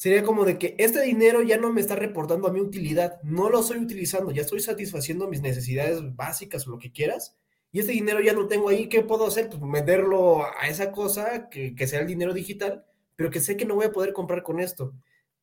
[0.00, 3.50] sería como de que este dinero ya no me está reportando a mi utilidad, no
[3.50, 7.36] lo estoy utilizando, ya estoy satisfaciendo mis necesidades básicas o lo que quieras,
[7.70, 9.50] y este dinero ya no tengo ahí, ¿qué puedo hacer?
[9.50, 13.74] Pues venderlo a esa cosa que, sea el dinero digital, pero que sé que no
[13.74, 14.94] voy a poder comprar con esto.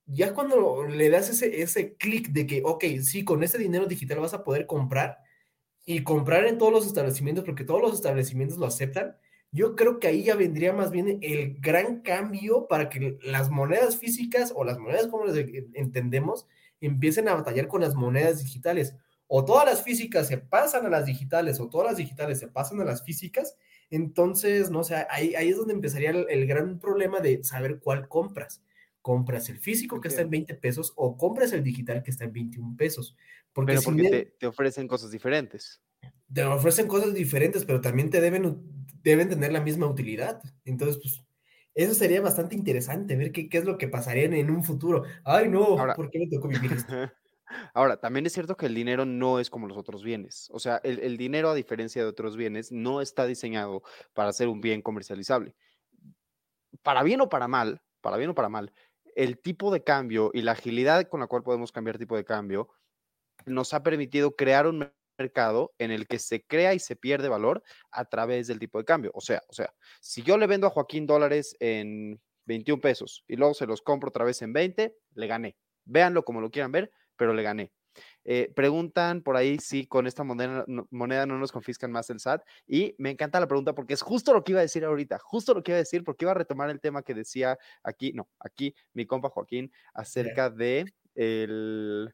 [0.07, 4.21] Ya cuando le das ese, ese clic de que, ok, sí, con este dinero digital
[4.21, 5.19] vas a poder comprar
[5.85, 9.17] y comprar en todos los establecimientos, porque todos los establecimientos lo aceptan,
[9.51, 13.97] yo creo que ahí ya vendría más bien el gran cambio para que las monedas
[13.97, 15.37] físicas o las monedas como las
[15.73, 16.47] entendemos
[16.81, 18.95] empiecen a batallar con las monedas digitales.
[19.27, 22.79] O todas las físicas se pasan a las digitales o todas las digitales se pasan
[22.81, 23.57] a las físicas.
[23.89, 28.61] Entonces, no sé, ahí, ahí es donde empezaría el, gran problema de saber cuál compras.
[29.01, 32.33] ¿Compras el físico que está en 20 pesos o compras el digital que está en
[32.33, 33.15] 21 pesos?
[33.53, 35.81] Porque, pero porque te, te ofrecen cosas diferentes.
[36.33, 38.43] Te ofrecen cosas diferentes, pero también te deben
[39.03, 40.41] deben tener la misma utilidad.
[40.65, 41.23] Entonces, pues,
[41.73, 45.03] eso sería bastante interesante, ver qué, qué es lo que pasaría en, un futuro.
[45.23, 46.91] Ay, no, ¿por qué me tocó vivir esto?
[47.73, 50.49] Ahora, también es cierto que el dinero no es como los otros bienes.
[50.51, 54.49] O sea, el, el, dinero, a diferencia de otros bienes, no está diseñado para ser
[54.49, 55.55] un bien comercializable.
[56.81, 58.73] Para bien o para mal, para bien o para mal,
[59.15, 62.69] el tipo de cambio y la agilidad con la cual podemos cambiar tipo de cambio
[63.45, 67.63] nos ha permitido crear un mercado en el que se crea y se pierde valor
[67.91, 69.11] a través del tipo de cambio.
[69.13, 73.35] O sea, o sea, si yo le vendo a Joaquín dólares en 21 pesos y
[73.35, 75.57] luego se los compro otra vez en 20, le gané.
[75.85, 77.71] Véanlo como lo quieran ver, pero le gané.
[78.25, 82.19] Eh, preguntan por ahí si con esta moneda no, moneda no nos confiscan más el
[82.19, 82.43] SAT.
[82.67, 85.53] Y me encanta la pregunta porque es justo lo que iba a decir ahorita, justo
[85.53, 88.29] lo que iba a decir porque iba a retomar el tema que decía aquí, no,
[88.39, 92.13] aquí mi compa Joaquín acerca de el,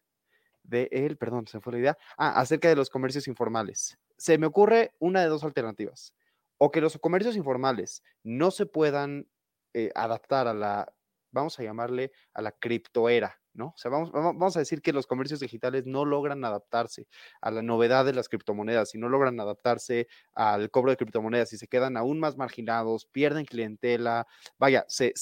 [0.63, 3.97] de él, perdón, se fue la idea, ah, acerca de los comercios informales.
[4.17, 6.13] Se me ocurre una de dos alternativas.
[6.57, 9.27] O que los comercios informales no se puedan
[9.73, 10.93] eh, adaptar a la,
[11.31, 13.67] vamos a llamarle, a la criptoera, ¿no?
[13.67, 17.07] O sea, vamos, vamos a decir que los comercios digitales no logran adaptarse
[17.41, 21.57] a la novedad de las criptomonedas y no logran adaptarse al cobro de criptomonedas y
[21.57, 25.13] se quedan aún más marginados, pierden clientela, vaya, se,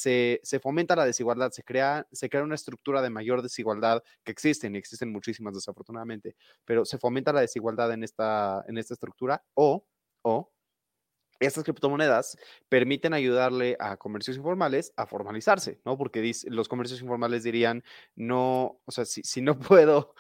[0.62, 4.78] fomenta la desigualdad, se crea, se crea una estructura de mayor desigualdad que existen y
[4.78, 9.86] existen muchísimas desafortunadamente, pero se fomenta la desigualdad en esta, en esta estructura o,
[10.22, 10.52] o
[11.42, 12.38] estas criptomonedas
[12.70, 15.98] permiten ayudarle a comercios informales a formalizarse, ¿no?
[15.98, 17.84] Porque los comercios informales dirían,
[18.16, 20.14] no, o sea, si, no puedo,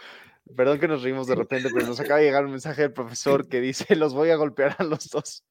[0.55, 3.47] perdón que nos reímos de repente, pero nos acaba de llegar un mensaje del profesor
[3.47, 5.45] que dice, los voy a golpear a los dos.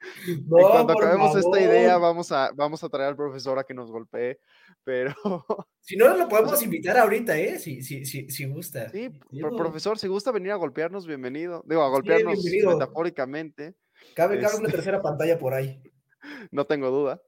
[0.26, 3.90] y cuando acabemos esta idea, vamos a, vamos a traer al profesor a que nos
[3.90, 4.38] golpee,
[4.84, 5.14] pero...
[5.86, 7.58] Si no, lo podemos invitar ahorita, ¿eh?
[7.58, 8.88] Si, si, si, si gusta.
[8.88, 11.62] Sí, profesor, si gusta venir a golpearnos, bienvenido.
[11.66, 13.74] Digo, a golpearnos metafóricamente.
[14.14, 15.82] Cabe, cabe una este tercera pantalla por ahí.
[16.50, 17.20] No tengo duda.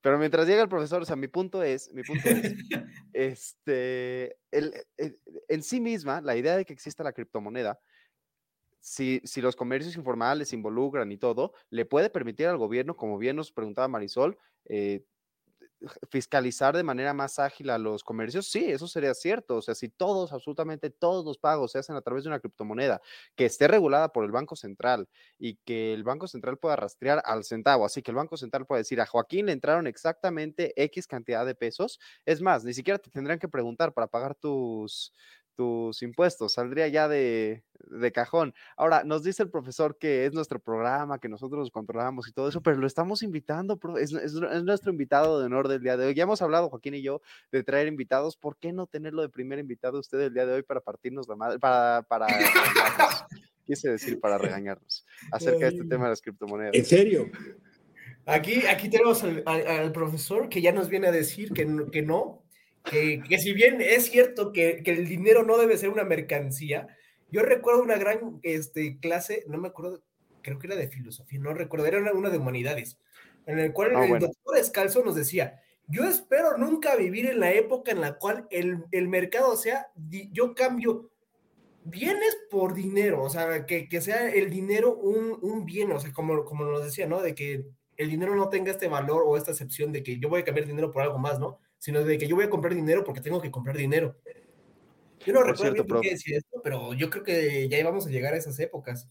[0.00, 2.54] Pero mientras llega el profesor, o sea, mi punto es, mi punto es,
[3.12, 4.72] este, el,
[5.48, 7.78] en sí misma, la idea de que exista la criptomoneda
[8.80, 13.18] si, si, los comercios informales se involucran y todo, le puede permitir al gobierno, como
[13.18, 15.04] bien nos preguntaba Marisol, eh,
[16.10, 19.56] fiscalizar de manera más ágil a los comercios, sí, eso sería cierto.
[19.56, 23.00] O sea, si todos, absolutamente todos los pagos se hacen a través de una criptomoneda
[23.36, 27.44] que esté regulada por el Banco Central y que el Banco Central pueda rastrear al
[27.44, 31.46] centavo, así que el Banco Central puede decir a Joaquín le entraron exactamente X cantidad
[31.46, 32.00] de pesos.
[32.26, 35.12] Es más, ni siquiera te tendrían que preguntar para pagar tus,
[35.58, 37.64] tus impuestos, saldría ya de,
[38.14, 38.54] cajón.
[38.76, 42.48] Ahora, nos dice el profesor que es nuestro programa, que nosotros los controlamos y todo
[42.48, 46.14] eso, pero lo estamos invitando, es, es, nuestro invitado de honor del día de hoy.
[46.14, 49.58] Ya hemos hablado, Joaquín y yo, de traer invitados, ¿por qué no tenerlo de primer
[49.58, 52.28] invitado usted el día de hoy para partirnos la madre, para, para
[53.66, 56.74] quise decir, para regañarnos acerca de este tema de las criptomonedas?
[56.74, 57.26] ¿En serio?
[58.26, 62.44] Aquí, aquí tenemos al, profesor que ya nos viene a decir que, que no,
[62.90, 66.88] que, si bien es cierto que, el dinero no debe ser una mercancía,
[67.30, 70.02] yo recuerdo una gran este, clase, no me acuerdo,
[70.42, 72.98] creo que era de filosofía, no recuerdo, era una, de humanidades,
[73.46, 77.52] en el cual ah, el doctor Escalzo nos decía, yo espero nunca vivir en la
[77.52, 79.88] época en la cual el, mercado sea,
[80.32, 81.10] yo cambio
[81.84, 86.44] bienes por dinero, o sea, que, sea el dinero un, un, bien, o sea, como,
[86.44, 87.22] como nos decía, ¿no?
[87.22, 90.42] De que el dinero no tenga este valor o esta excepción de que yo voy
[90.42, 91.58] a cambiar dinero por algo más, ¿no?
[91.78, 94.16] Sino de que yo voy a comprar dinero porque tengo que comprar dinero.
[95.24, 98.34] Yo no recuerdo por qué decir esto, pero yo creo que ya íbamos a llegar
[98.34, 99.08] a esas épocas.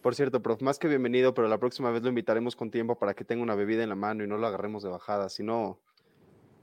[0.00, 3.14] Por cierto, prof, más que bienvenido, pero la próxima vez lo invitaremos con tiempo para
[3.14, 5.80] que tenga una bebida en la mano y no lo agarremos de bajada, si no...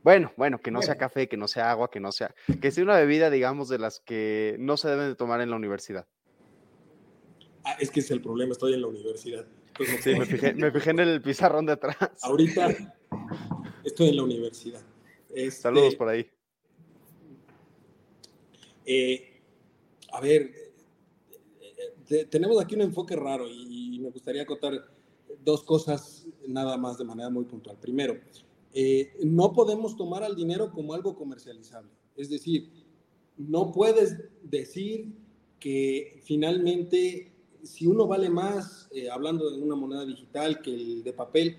[0.03, 2.33] Bueno, bueno, que no sea café, que no sea agua, que no sea...
[2.61, 5.55] Que sea una bebida, digamos, de las que no se deben de tomar en la
[5.55, 6.05] universidad.
[7.63, 9.45] Ah, es que es el problema, estoy en la universidad.
[10.01, 11.97] sí, me fijé, me fijé en el pizarrón de atrás.
[12.21, 12.69] Ahorita
[13.83, 14.81] estoy en la universidad.
[15.29, 16.25] Este, Saludos por ahí.
[18.85, 19.41] Eh,
[20.11, 20.51] a ver,
[22.29, 24.73] tenemos aquí un enfoque raro y, me gustaría contar
[25.43, 27.77] dos cosas nada más de manera muy puntual.
[27.79, 28.19] Primero,
[28.73, 31.91] eh, no podemos tomar al dinero como algo comercializable.
[32.15, 32.69] Es decir,
[33.37, 35.13] no puedes decir
[35.59, 37.31] que finalmente
[37.63, 41.57] si uno vale más, eh, hablando de una moneda digital, que el de papel,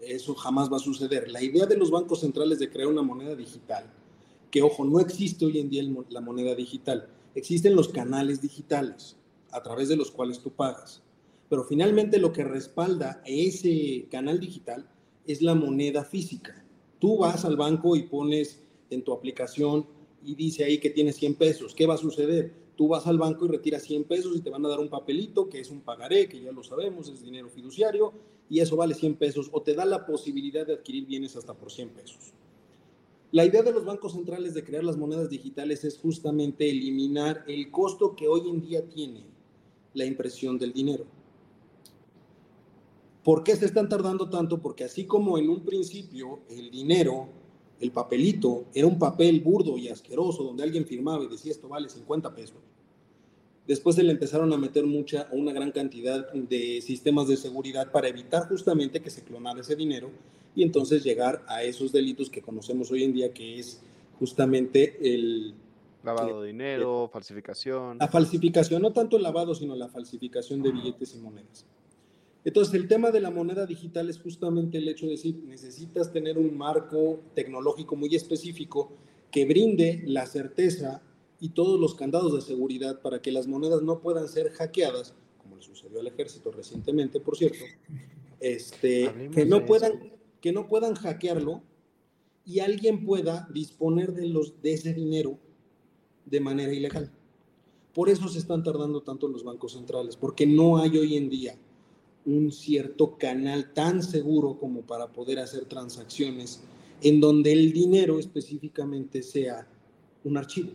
[0.00, 1.30] eso jamás va a suceder.
[1.30, 3.90] La idea de los bancos centrales de crear una moneda digital,
[4.50, 9.16] que ojo, no existe hoy en día la moneda digital, existen los canales digitales
[9.50, 11.02] a través de los cuales tú pagas.
[11.48, 14.88] Pero finalmente lo que respalda ese canal digital
[15.26, 16.64] es la moneda física.
[16.98, 19.86] Tú vas al banco y pones en tu aplicación
[20.24, 21.74] y dice ahí que tienes 100 pesos.
[21.74, 22.52] ¿Qué va a suceder?
[22.76, 25.48] Tú vas al banco y retiras 100 pesos y te van a dar un papelito
[25.48, 28.12] que es un pagaré, que ya lo sabemos, es dinero fiduciario,
[28.50, 31.70] y eso vale 100 pesos o te da la posibilidad de adquirir bienes hasta por
[31.70, 32.32] 100 pesos.
[33.30, 37.70] La idea de los bancos centrales de crear las monedas digitales es justamente eliminar el
[37.70, 39.22] costo que hoy en día tiene
[39.92, 41.04] la impresión del dinero.
[43.22, 44.58] ¿Por qué se están tardando tanto?
[44.62, 47.28] Porque así como en un principio el dinero,
[47.80, 51.90] el papelito, era un papel burdo y asqueroso donde alguien firmaba y decía esto vale
[51.90, 52.56] 50 pesos,
[53.68, 58.08] Después se le empezaron a meter mucha, una gran cantidad de sistemas de seguridad para
[58.08, 60.10] evitar justamente que se clonara ese dinero
[60.56, 63.82] y entonces llegar a esos delitos que conocemos hoy en día, que es
[64.18, 65.54] justamente el...
[66.02, 67.98] Lavado de dinero, falsificación.
[67.98, 71.66] La falsificación, no tanto el lavado, sino la falsificación de billetes y monedas.
[72.46, 76.38] Entonces, el tema de la moneda digital es justamente el hecho de decir, necesitas tener
[76.38, 78.92] un marco tecnológico muy específico
[79.30, 81.02] que brinde la certeza
[81.40, 85.56] y todos los candados de seguridad para que las monedas no puedan ser hackeadas, como
[85.56, 87.64] le sucedió al ejército recientemente, por cierto,
[88.40, 91.62] este, que, no puedan, que no puedan hackearlo
[92.44, 95.38] y alguien pueda disponer de, los, de ese dinero
[96.26, 97.12] de manera ilegal.
[97.94, 101.56] Por eso se están tardando tanto los bancos centrales, porque no hay hoy en día
[102.26, 106.62] un cierto canal tan seguro como para poder hacer transacciones
[107.00, 109.66] en donde el dinero específicamente sea
[110.24, 110.72] un archivo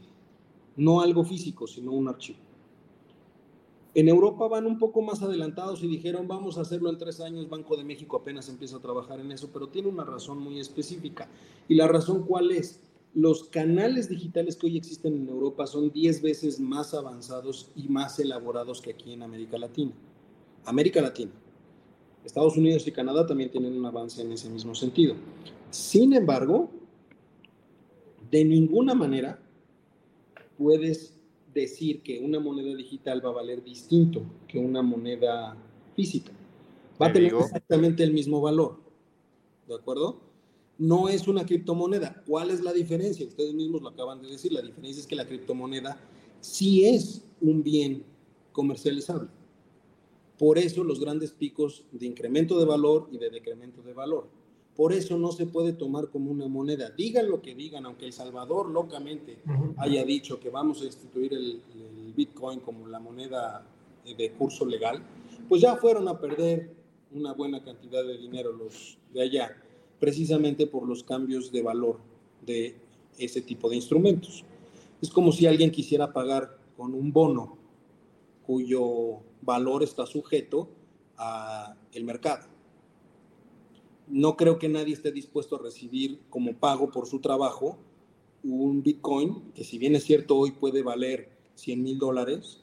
[0.75, 2.39] no algo físico, sino un archivo.
[3.95, 7.47] En Europa van un poco más adelantados y dijeron, vamos a hacerlo en tres años,
[7.47, 11.29] Banco de México apenas empieza a trabajar en eso, pero tiene una razón muy específica.
[11.67, 12.81] ¿Y la razón cuál es?
[13.13, 18.17] Los canales digitales que hoy existen en Europa son diez veces más avanzados y más
[18.17, 19.91] elaborados que aquí en América Latina.
[20.65, 21.31] América Latina.
[22.25, 25.13] Estados Unidos y Canadá también tienen un avance en ese mismo sentido.
[25.69, 26.71] Sin embargo,
[28.31, 29.42] de ninguna manera
[30.57, 31.13] puedes
[31.53, 35.55] decir que una moneda digital va a valer distinto que una moneda
[35.95, 36.31] física.
[37.01, 38.77] Va a tener exactamente el mismo valor.
[39.67, 40.21] ¿De acuerdo?
[40.77, 42.23] No es una criptomoneda.
[42.27, 43.27] ¿Cuál es la diferencia?
[43.27, 44.51] Ustedes mismos lo acaban de decir.
[44.51, 45.99] La diferencia es que la criptomoneda
[46.39, 48.03] sí es un bien
[48.51, 49.29] comercializable.
[50.37, 54.27] Por eso los grandes picos de incremento de valor y de decremento de valor.
[54.75, 56.89] Por eso no se puede tomar como una moneda.
[56.89, 59.37] Digan lo que digan, aunque El Salvador locamente
[59.77, 61.61] haya dicho que vamos a instituir el,
[62.15, 63.65] Bitcoin como la moneda
[64.05, 65.01] de curso legal,
[65.49, 66.71] pues ya fueron a perder
[67.11, 69.57] una buena cantidad de dinero los de allá,
[69.99, 71.99] precisamente por los cambios de valor
[72.45, 72.75] de
[73.17, 74.43] ese tipo de instrumentos.
[75.01, 77.57] Es como si alguien quisiera pagar con un bono
[78.45, 80.69] cuyo valor está sujeto
[81.17, 82.52] a el mercado
[84.07, 87.77] no creo que nadie esté dispuesto a recibir como pago por su trabajo
[88.43, 92.59] un Bitcoin, que si bien es cierto hoy puede valer 100 mil dólares,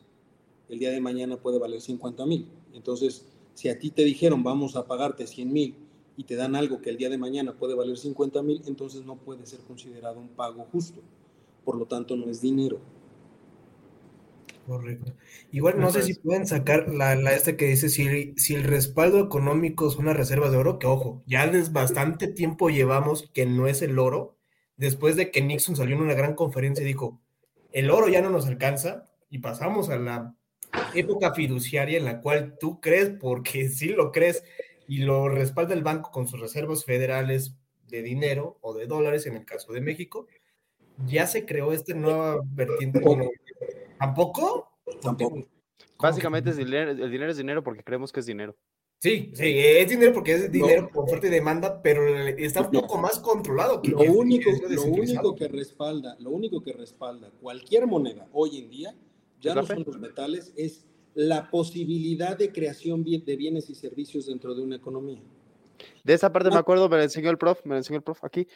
[0.69, 2.49] el día de mañana puede valer 50 mil.
[2.75, 5.75] Entonces, si a ti te dijeron vamos a pagarte 100 mil
[6.17, 9.17] y te dan algo que el día de mañana puede valer 50 mil, entonces no
[9.17, 11.01] puede ser considerado un pago justo.
[11.65, 12.79] Por lo tanto, no es dinero.
[14.71, 15.17] Correcto.
[15.51, 19.19] Igual no sé si pueden sacar la, la este que dice si, si el respaldo
[19.19, 23.67] económico es una reserva de oro, que ojo, ya desde bastante tiempo llevamos que no
[23.67, 24.39] es el oro,
[24.77, 27.21] después de que Nixon salió en una gran conferencia y dijo,
[27.73, 30.37] el oro ya no nos alcanza y pasamos a la
[30.95, 34.45] época fiduciaria en la cual tú crees porque sí lo crees
[34.87, 37.57] y lo respalda el banco con sus reservas federales
[37.89, 40.29] de dinero o de dólares en el caso de México,
[41.07, 43.01] ya se creó esta nueva vertiente
[43.99, 44.71] ¿Tampoco?
[45.03, 45.47] Tampoco.
[45.99, 48.57] Básicamente es dinero, el dinero es dinero porque creemos que es dinero.
[49.03, 53.19] Sí, sí, es dinero porque es dinero por fuerte demanda, pero está un poco más
[53.19, 53.81] controlado.
[53.81, 58.71] Que lo único, lo único que respalda, lo único que respalda cualquier moneda hoy en
[58.71, 58.95] día,
[59.41, 60.85] ya no son los metales, es
[61.15, 65.23] la posibilidad de creación de bienes y servicios dentro de una economía.
[66.05, 68.25] De esa parte me acuerdo, me la enseñó el prof, me la enseñó el prof
[68.25, 68.49] aquí.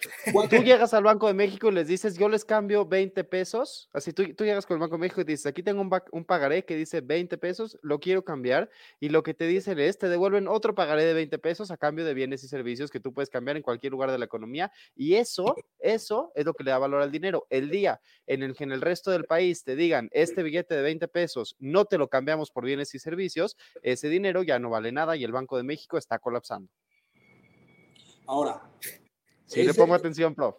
[0.50, 3.88] Tú llegas al Banco de México y les dices, yo les cambio 20 pesos.
[3.92, 6.24] Así tú, tú llegas con el Banco de México y dices, aquí tengo un, un,
[6.24, 8.70] pagaré que dice 20 pesos, lo quiero cambiar.
[8.98, 12.04] Y lo que te dicen es, te devuelven otro pagaré de 20 pesos a cambio
[12.04, 14.72] de bienes y servicios que tú puedes cambiar en cualquier lugar de la economía.
[14.96, 17.46] Y eso, eso es lo que le da valor al dinero.
[17.50, 20.82] El día en el que en el resto del país te digan, este billete de
[20.82, 24.92] 20 pesos no te lo cambiamos por bienes y servicios, ese dinero ya no vale
[24.92, 26.70] nada y el Banco de México está colapsando.
[28.26, 28.62] Ahora.
[29.46, 30.56] Sí, le pongo atención, prof.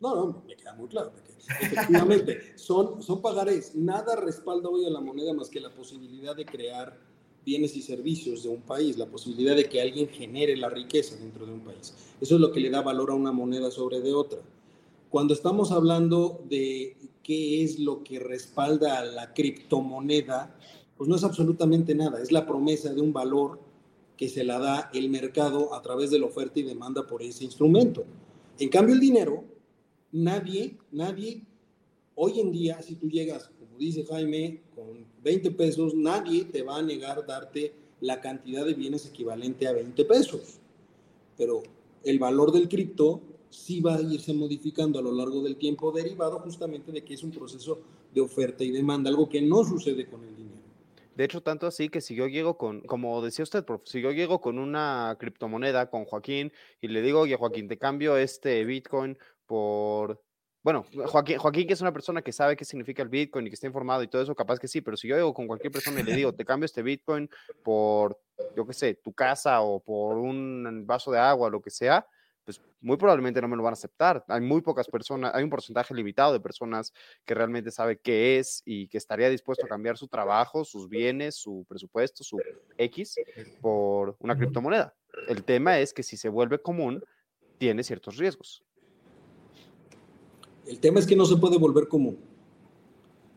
[0.00, 1.12] No, no, me queda muy claro.
[1.60, 3.74] efectivamente, son, son pagarés.
[3.74, 6.98] Nada respalda hoy a la moneda más que la posibilidad de crear
[7.44, 11.46] bienes y servicios de un país, la posibilidad de que alguien genere la riqueza dentro
[11.46, 11.94] de un país.
[12.20, 14.40] Eso es lo que le da valor a una moneda sobre de otra.
[15.10, 20.54] Cuando estamos hablando de qué es lo que respalda a la criptomoneda,
[20.96, 23.60] pues no es absolutamente nada, es la promesa de un valor
[24.16, 27.44] que se la da el mercado a través de la oferta y demanda por ese
[27.44, 28.04] instrumento.
[28.58, 29.44] En cambio, el dinero,
[30.12, 31.42] nadie, nadie,
[32.14, 36.76] hoy en día, si tú llegas, como dice Jaime, con 20 pesos, nadie te va
[36.78, 40.60] a negar darte la cantidad de bienes equivalente a 20 pesos.
[41.36, 41.62] Pero
[42.04, 46.38] el valor del cripto sí va a irse modificando a lo largo del tiempo, derivado
[46.40, 47.78] justamente de que es un proceso
[48.12, 50.53] de oferta y demanda, algo que no sucede con el dinero.
[51.14, 54.10] De hecho, tanto así que si yo llego con, como decía usted, prof, si yo
[54.10, 59.16] llego con una criptomoneda con Joaquín y le digo, oye, Joaquín, te cambio este Bitcoin
[59.46, 60.22] por.
[60.62, 63.54] Bueno, Joaquín, Joaquín, que es una persona que sabe qué significa el Bitcoin y que
[63.54, 66.00] está informado y todo eso, capaz que sí, pero si yo llego con cualquier persona
[66.00, 67.28] y le digo, te cambio este Bitcoin
[67.62, 68.18] por,
[68.56, 72.06] yo qué sé, tu casa o por un vaso de agua, lo que sea,
[72.44, 74.24] pues muy probablemente no me lo van a aceptar.
[74.28, 76.92] Hay muy pocas personas, hay un porcentaje limitado de personas
[77.24, 81.36] que realmente sabe qué es y que estaría dispuesto a cambiar su trabajo, sus bienes,
[81.36, 82.38] su presupuesto, su
[82.76, 83.16] X
[83.60, 84.94] por una criptomoneda.
[85.28, 87.02] El tema es que si se vuelve común,
[87.58, 88.64] tiene ciertos riesgos.
[90.66, 92.18] El tema es que no se puede volver común.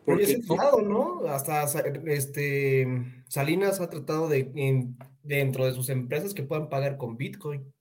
[0.05, 1.27] Porque es enfado, ¿no?
[1.27, 1.63] Hasta
[2.05, 2.87] este,
[3.27, 4.49] Salinas ha tratado de,
[5.21, 7.73] dentro de sus empresas que puedan pagar con Bitcoin.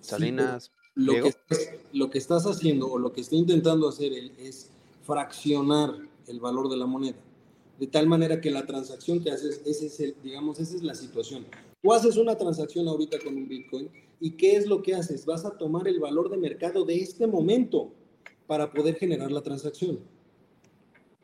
[0.00, 0.72] Salinas.
[0.94, 4.70] lo, que estás, lo que estás haciendo o lo que está intentando hacer él es
[5.02, 5.94] fraccionar
[6.26, 7.16] el valor de la moneda.
[7.78, 10.94] De tal manera que la transacción que haces, ese es el, digamos, esa es la
[10.94, 11.46] situación.
[11.82, 13.88] Tú haces una transacción ahorita con un Bitcoin
[14.20, 15.24] y ¿qué es lo que haces?
[15.24, 17.92] Vas a tomar el valor de mercado de este momento
[18.46, 20.00] para poder generar la transacción.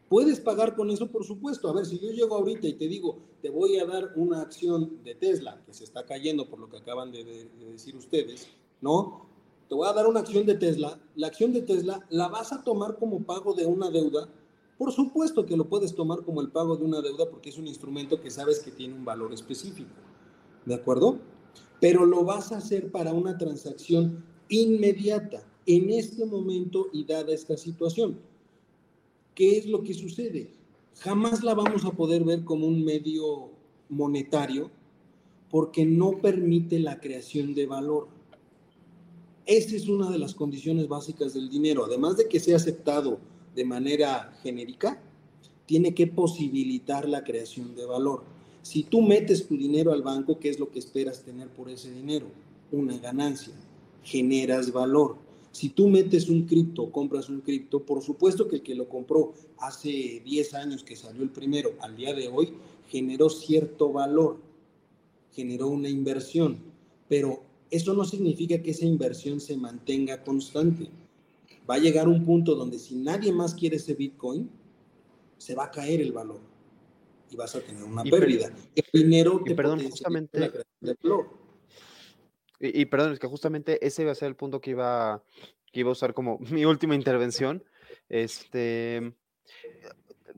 [0.08, 1.10] ¿Puedes pagar con eso?
[1.10, 1.68] Por supuesto.
[1.68, 5.02] A ver, si yo llego ahorita y te digo, te voy a dar una acción
[5.02, 8.46] de Tesla, que se está cayendo por lo que acaban de, decir ustedes,
[8.84, 9.26] ¿no?
[9.68, 11.00] Te voy a dar una acción de Tesla.
[11.16, 14.28] La acción de Tesla la vas a tomar como pago de una deuda.
[14.76, 17.66] Por supuesto que lo puedes tomar como el pago de una deuda porque es un
[17.66, 19.94] instrumento que sabes que tiene un valor específico.
[20.66, 21.18] ¿De acuerdo?
[21.80, 27.56] Pero lo vas a hacer para una transacción inmediata, en este momento y dada esta
[27.56, 28.18] situación.
[29.34, 30.50] ¿qué es lo que sucede?
[31.00, 33.50] Jamás la vamos a poder ver como un medio
[33.88, 34.70] monetario
[35.50, 38.08] porque no permite la creación de valor.
[39.46, 41.84] Esa es una de las condiciones básicas del dinero.
[41.84, 43.18] Además de que sea aceptado
[43.54, 45.02] de manera genérica,
[45.66, 48.22] tiene que posibilitar la creación de valor.
[48.62, 51.90] Si tú metes tu dinero al banco, ¿qué es lo que esperas tener por ese
[51.90, 52.26] dinero?
[52.72, 53.52] Una ganancia.
[54.02, 55.16] Generas valor.
[55.52, 59.34] Si tú metes un cripto, compras un cripto, por supuesto que el que lo compró
[59.58, 62.54] hace 10 años que salió el primero al día de hoy,
[62.88, 64.38] generó cierto valor,
[65.32, 66.58] generó una inversión,
[67.08, 70.88] pero eso no significa que esa inversión se mantenga constante.
[71.68, 74.50] Va a llegar un punto donde si nadie más quiere ese Bitcoin,
[75.38, 76.40] se va a caer el valor
[77.30, 78.54] y vas a tener una pérdida.
[78.74, 80.96] el dinero te perdón, justamente, de
[82.60, 85.22] y, perdón, es que justamente ese iba a ser el punto que iba,
[85.70, 87.62] que iba a usar como mi última intervención.
[88.08, 89.14] Este,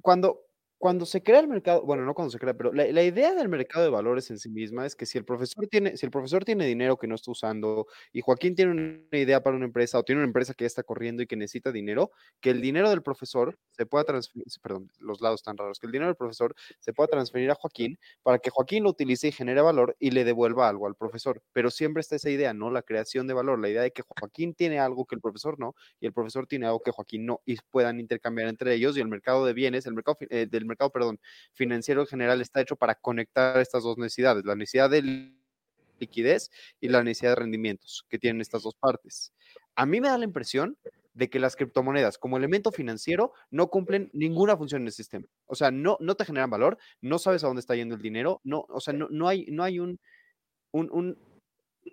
[0.03, 0.46] cuando,
[0.79, 3.85] cuando se crea el mercado, bueno, no cuando se crea, pero la, idea del mercado
[3.85, 6.67] de valores en sí misma es que si el profesor tiene, si el profesor tiene
[6.67, 10.21] dinero que no está usando y Joaquín tiene una idea para una empresa o tiene
[10.21, 12.11] una empresa que ya está corriendo y que necesita dinero,
[12.41, 15.93] que el dinero del profesor se pueda transferir, perdón, los lados están raros, que el
[15.93, 19.63] dinero del profesor se pueda transferir a Joaquín para que Joaquín lo utilice y genere
[19.63, 21.43] valor y le devuelva algo al profesor.
[21.53, 22.71] Pero siempre está esa idea, ¿no?
[22.71, 25.75] La creación de valor, la idea de que Joaquín tiene algo que el profesor no
[26.01, 29.09] y el profesor tiene algo que Joaquín no y puedan intercambiar entre ellos y el
[29.09, 31.21] mercado de bienes, el mercado eh, del mercado, perdón,
[31.53, 35.33] financiero en general está hecho para conectar estas dos necesidades, la necesidad de
[35.99, 36.51] liquidez
[36.81, 39.33] y la necesidad de rendimientos que tienen estas dos partes.
[39.75, 40.77] A mí me da la impresión
[41.17, 45.27] de que las criptomonedas como elemento financiero no cumplen ninguna función en el sistema.
[45.47, 48.43] O sea, no, no te generan valor, no sabes a dónde está yendo el dinero,
[48.45, 49.99] no, o sea, no, no hay, no hay un,
[50.73, 51.19] un, un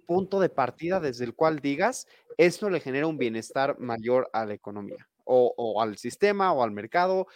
[0.06, 2.06] punto de partida desde el cual digas,
[2.38, 7.28] esto le genera un bienestar mayor a la economía o al sistema o al mercado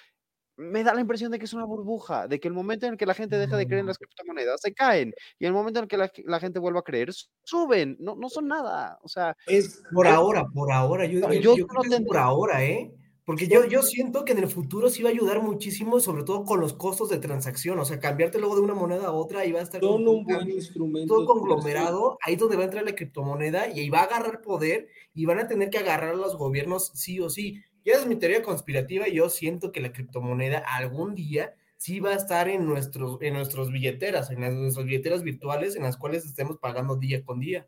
[0.57, 2.97] me da la impresión de que es una burbuja, de que el momento en el
[2.97, 5.83] que la gente deja de creer en las criptomonedas, se caen, y el momento en
[5.83, 7.11] el que la, gente vuelva a creer,
[7.43, 9.35] suben, no, no son nada, o sea...
[9.45, 12.91] Es por ahora, por ahora, yo, yo, no creo por ahora, ¿eh?
[13.27, 16.45] Porque yo, yo siento que en el futuro sí va a ayudar muchísimo, sobre todo
[16.45, 19.51] con los costos de transacción, o sea, cambiarte luego de una moneda a otra y
[19.51, 19.81] va a estar...
[19.81, 21.13] Son un buen instrumento.
[21.13, 24.87] Todo conglomerado, ahí donde va a entrar la criptomoneda y ahí va a agarrar poder
[25.13, 27.61] y van a tener que agarrar a los gobiernos sí o sí.
[27.87, 32.15] Ya es mi teoría conspirativa yo siento que la criptomoneda algún día sí va a
[32.15, 36.97] estar en, nuestros, en nuestros billeteras, en nuestras billeteras virtuales en las cuales estemos pagando
[36.97, 37.65] día con día.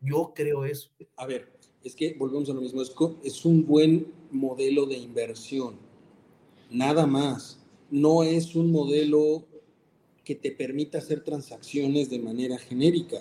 [0.00, 0.90] Yo creo eso.
[1.16, 1.52] A ver,
[1.84, 2.80] es que volvemos a lo mismo,
[3.22, 5.76] es un buen modelo de inversión,
[6.70, 7.62] nada más.
[7.90, 9.44] No es un modelo
[10.24, 13.18] que te permita hacer transacciones de manera genérica.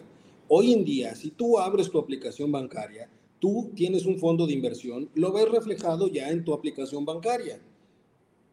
[0.47, 5.09] Hoy en día, si tú abres tu aplicación bancaria, tú tienes un fondo de inversión,
[5.13, 7.59] lo ves reflejado ya en tu aplicación bancaria.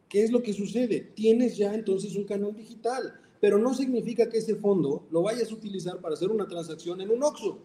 [0.09, 1.01] ¿Qué es lo que sucede?
[1.01, 5.55] Tienes ya entonces un canal digital, pero no significa que ese fondo lo vayas a
[5.55, 7.59] utilizar para hacer una transacción en un OXO.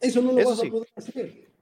[0.00, 1.52] Eso no lo vas a poder hacer.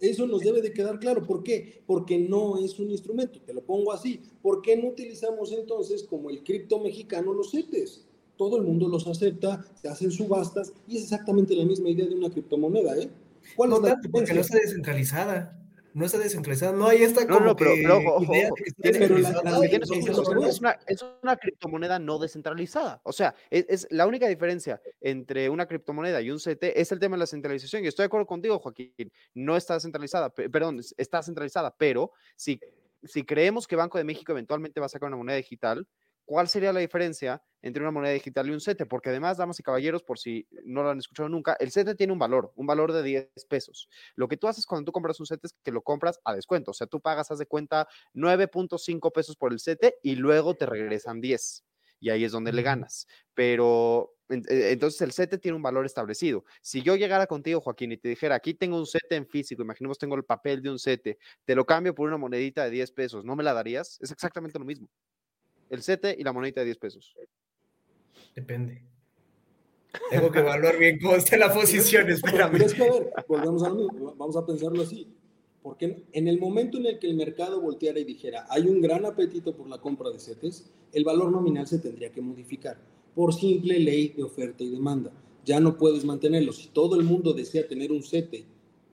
[0.00, 1.24] Eso nos debe de quedar claro.
[1.26, 1.82] ¿Por qué?
[1.86, 3.38] Porque no es un instrumento.
[3.40, 4.20] Te lo pongo así.
[4.40, 8.06] ¿Por qué no utilizamos entonces como el cripto mexicano los CETES?
[8.40, 12.14] Todo el mundo los acepta, se hacen subastas y es exactamente la misma idea de
[12.14, 13.10] una criptomoneda, ¿eh?
[13.54, 15.58] ¿Cuál no es porque no está descentralizada.
[15.92, 18.50] No está descentralizada, no hay esta como no, no, pero, pero ojo, es,
[20.58, 23.02] una, es una criptomoneda no descentralizada.
[23.04, 26.98] O sea, es, es, la única diferencia entre una criptomoneda y un CT es el
[26.98, 27.84] tema de la centralización.
[27.84, 29.12] Y estoy de acuerdo contigo, Joaquín.
[29.34, 32.58] No está descentralizada, perdón, está centralizada, pero si,
[33.04, 35.86] si creemos que Banco de México eventualmente va a sacar una moneda digital,
[36.30, 38.86] ¿Cuál sería la diferencia entre una moneda digital y un CETE?
[38.86, 42.12] Porque además, damas y caballeros, por si no lo han escuchado nunca, el CETE tiene
[42.12, 43.88] un valor, un valor de 10 pesos.
[44.14, 46.70] Lo que tú haces cuando tú compras un CETE es que lo compras a descuento.
[46.70, 50.66] O sea, tú pagas, haz de cuenta, 9.5 pesos por el CETE y luego te
[50.66, 51.64] regresan 10.
[51.98, 53.08] Y ahí es donde le ganas.
[53.34, 56.44] Pero e, entonces el CETE tiene un valor establecido.
[56.62, 59.98] Si yo llegara contigo, Joaquín, y te dijera, aquí tengo un CETE en físico, imaginemos
[59.98, 63.24] tengo el papel de un CETE, te lo cambio por una monedita de 10 pesos,
[63.24, 63.98] ¿no me la darías?
[64.00, 64.88] Es exactamente lo mismo
[65.70, 67.16] el CETE y la monedita de 10 pesos.
[68.34, 68.82] Depende.
[70.10, 72.52] Tengo que evaluar bien cómo está la posición, espérame.
[72.52, 75.08] Pero es que a ver, volvemos a lo mismo, vamos a pensarlo así.
[75.62, 79.04] Porque en el momento en el que el mercado volteara y dijera, hay un gran
[79.04, 82.78] apetito por la compra de CETES, el valor nominal se tendría que modificar
[83.14, 85.12] por simple ley de oferta y demanda.
[85.44, 86.52] Ya no puedes mantenerlo.
[86.52, 88.44] Si todo el mundo desea tener un CETE,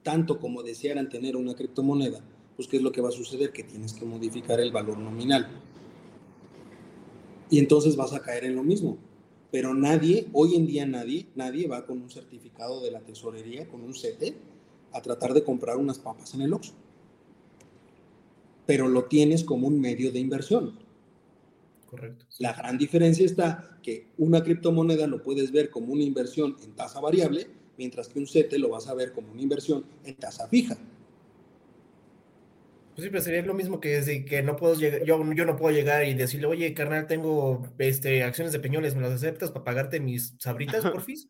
[0.03, 2.21] tanto como desearan tener una criptomoneda,
[2.55, 3.51] pues ¿qué es lo que va a suceder?
[3.51, 5.47] Que tienes que modificar el valor nominal.
[7.49, 8.97] Y entonces vas a caer en lo mismo.
[9.51, 13.81] Pero nadie, hoy en día nadie, nadie va con un certificado de la tesorería, con
[13.81, 14.35] un CETE,
[14.91, 16.73] a tratar de comprar unas papas en el Oxxo.
[18.65, 20.77] Pero lo tienes como un medio de inversión.
[21.89, 22.25] Correcto.
[22.39, 26.99] La gran diferencia está que una criptomoneda lo puedes ver como una inversión en tasa
[26.99, 30.77] variable, mientras que un CETE lo vas a ver como una inversión en tasa fija.
[32.97, 35.55] Pues sí, pero sería lo mismo que decir que no puedo llegar, yo, yo no
[35.55, 39.65] puedo llegar y decirle, oye, carnal, tengo este, acciones de peñoles, ¿me las aceptas para
[39.65, 41.29] pagarte mis sabritas, porfis?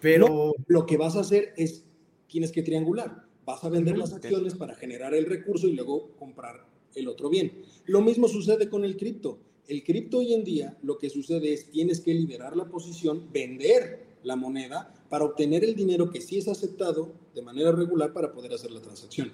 [0.00, 0.54] Pero...
[0.66, 1.84] lo que vas a hacer es,
[2.28, 3.26] tienes que triangular.
[3.44, 7.52] Vas a vender las acciones para generar el recurso y luego comprar el otro bien.
[7.84, 9.38] Lo mismo sucede con el cripto.
[9.68, 14.16] El cripto hoy en día lo que sucede es tienes que liberar la posición, vender
[14.22, 18.54] la moneda para obtener el dinero que sí es aceptado de manera regular para poder
[18.54, 19.30] hacer la transacción.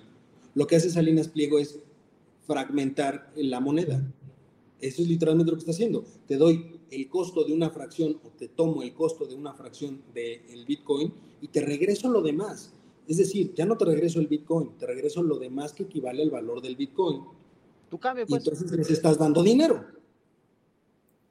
[0.54, 1.78] Lo que hace Salinas Pliego es
[2.46, 4.02] fragmentar la moneda.
[4.80, 6.04] Eso es literalmente lo que está haciendo.
[6.26, 10.02] Te doy el costo de una fracción o te tomo el costo de una fracción
[10.12, 12.72] del Bitcoin y te regreso lo demás.
[13.06, 16.30] Es decir, ya no te regreso el Bitcoin, te regreso lo demás que equivale al
[16.30, 17.22] valor del Bitcoin.
[18.00, 18.44] Cambio, pues.
[18.44, 19.84] Y entonces les estás dando dinero.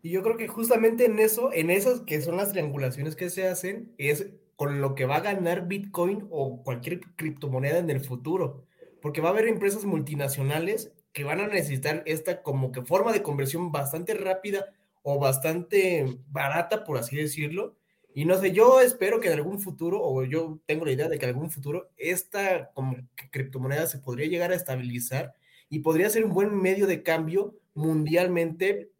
[0.03, 3.47] Y yo creo que justamente en eso, en esas que son las triangulaciones que se
[3.47, 8.63] hacen, es con lo que va a ganar Bitcoin o cualquier criptomoneda en el futuro.
[9.01, 13.23] Porque va a haber empresas multinacionales que van a necesitar esta como que forma de
[13.23, 14.65] conversión bastante rápida
[15.01, 17.75] o bastante barata, por así decirlo.
[18.13, 21.17] Y no sé, yo espero que en algún futuro, o yo tengo la idea de
[21.17, 22.97] que en algún futuro, esta como
[23.31, 25.33] criptomoneda se podría llegar a estabilizar
[25.69, 28.91] y podría ser un buen medio de cambio mundialmente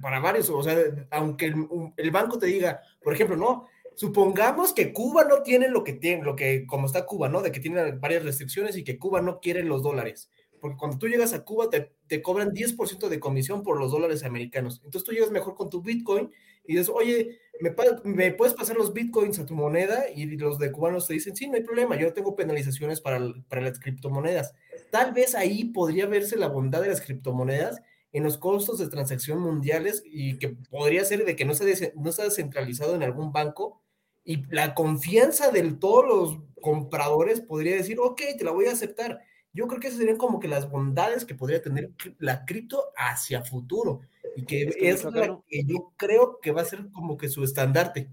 [0.00, 0.74] para, varios, o sea,
[1.10, 1.52] aunque
[1.96, 3.66] el, banco te diga, por ejemplo, no,
[3.96, 7.42] supongamos que Cuba no tiene lo que tiene, lo que, como está Cuba, ¿no?
[7.42, 10.30] De que tiene varias restricciones y que Cuba no quiere los dólares.
[10.60, 14.24] Porque cuando tú llegas a Cuba te, te cobran 10% de comisión por los dólares
[14.24, 14.80] americanos.
[14.84, 16.30] Entonces tú llegas mejor con tu Bitcoin
[16.66, 17.74] y dices, oye, ¿me,
[18.04, 20.04] ¿me, puedes pasar los Bitcoins a tu moneda?
[20.14, 23.62] Y los de cubanos te dicen, sí, no hay problema, yo tengo penalizaciones para, para
[23.62, 24.54] las criptomonedas.
[24.90, 27.80] Tal vez ahí podría verse la bondad de las criptomonedas
[28.12, 32.10] en los costos de transacción mundiales y que podría ser de que no se no
[32.10, 33.80] está descentralizado en algún banco
[34.24, 39.20] y la confianza de todos los compradores podría decir, ok, te la voy a aceptar.
[39.52, 43.42] Yo creo que esas serían como que las bondades que podría tener la cripto hacia
[43.42, 44.02] futuro
[44.36, 48.10] y que es, la que yo creo que va a ser como que su estandarte.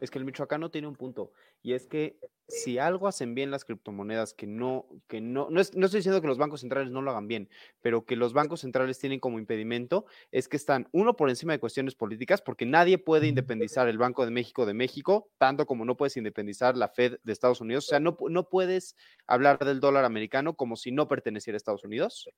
[0.00, 1.32] Es que el michoacano tiene un punto
[1.62, 5.78] y es que si algo hacen bien las criptomonedas, que no, que no, no, estoy
[5.80, 7.48] diciendo que los bancos centrales no lo hagan bien,
[7.80, 11.60] pero que los bancos centrales tienen como impedimento, es que están, uno, por encima de
[11.60, 15.96] cuestiones políticas, porque nadie puede independizar el Banco de México de México, tanto como no
[15.96, 17.86] puedes independizar la Fed de Estados Unidos.
[17.86, 18.96] O sea, no, no puedes
[19.26, 22.28] hablar del dólar americano como si no perteneciera a Estados Unidos.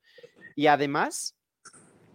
[0.55, 1.35] Y además,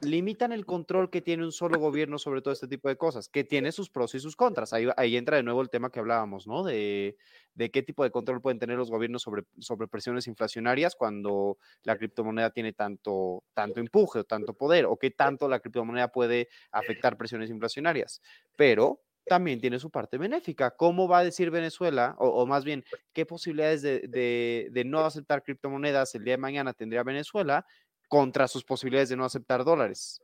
[0.02, 3.43] limitan el control que tiene un solo gobierno sobre todo este tipo de cosas, que
[3.43, 4.74] tiene sus pros y sus contras.
[4.74, 6.64] Ahí, entra de nuevo el tema que hablábamos, ¿no?
[6.64, 7.18] De,
[7.58, 12.74] qué tipo de control pueden tener los gobiernos sobre, presiones inflacionarias cuando la criptomoneda tiene
[12.74, 18.22] tanto, tanto empuje o tanto poder, o qué tanto la criptomoneda puede afectar presiones inflacionarias.
[18.56, 20.72] Pero también tiene su parte benéfica.
[20.72, 22.84] ¿Cómo va a decir Venezuela, o, más bien,
[23.14, 27.66] qué posibilidades de, de, de no aceptar criptomonedas el día de mañana tendría Venezuela
[28.10, 30.22] contra sus posibilidades de no aceptar dólares.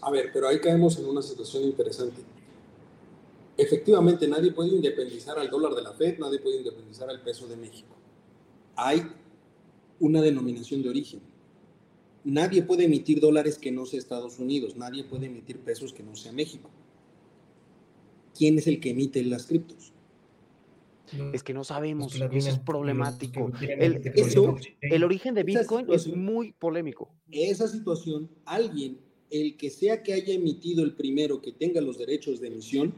[0.00, 2.22] A ver, pero ahí caemos en una situación interesante.
[3.56, 7.56] Efectivamente, nadie puede independizar al dólar de la Fed, nadie puede independizar al peso de
[7.56, 7.94] México.
[8.74, 9.06] Hay
[10.00, 11.20] una denominación de origen.
[12.24, 16.16] Nadie puede emitir dólares que no sea Estados Unidos, nadie puede emitir pesos que no
[16.16, 16.70] sea México.
[18.36, 19.92] ¿Quién es el que emite las criptos?
[21.32, 23.50] Es que no sabemos, eso es problemático.
[23.60, 27.10] El, origen de Bitcoin es muy polémico.
[27.30, 28.98] Esa situación, alguien,
[29.30, 32.92] el que sea que haya emitido el primero que tenga los derechos de emisión,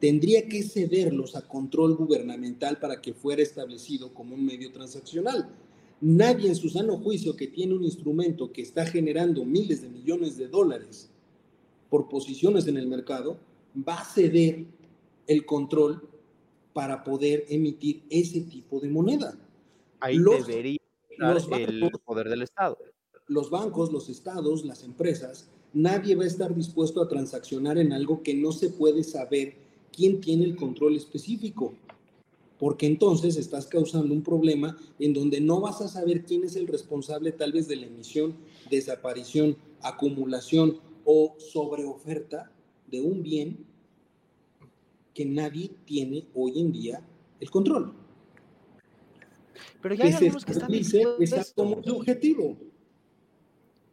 [0.00, 5.48] tendría que cederlos a control gubernamental para que fuera establecido como un medio transaccional.
[6.00, 10.36] Nadie en su sano juicio que tiene un instrumento que está generando miles de millones
[10.36, 11.10] de dólares
[11.88, 13.38] por posiciones en el mercado
[13.76, 14.66] va a ceder
[15.26, 16.06] el control
[16.76, 19.34] para poder emitir ese tipo de moneda.
[19.98, 22.76] Ahí debería estar el poder del Estado.
[23.28, 28.22] Los bancos, los estados, las empresas, nadie va a estar dispuesto a transaccionar en algo
[28.22, 29.54] que no se puede saber
[29.90, 31.72] quién tiene el control específico.
[32.58, 36.66] porque entonces estás causando un problema en donde no vas a saber quién es el
[36.66, 38.34] responsable tal vez de la emisión,
[38.70, 42.50] desaparición, acumulación o sobreoferta
[42.90, 43.66] de un bien
[45.16, 47.02] que nadie tiene hoy en día
[47.40, 47.94] el control.
[49.80, 51.54] Pero ya hay algunos que están dispuestos.
[51.56, 52.58] como objetivo.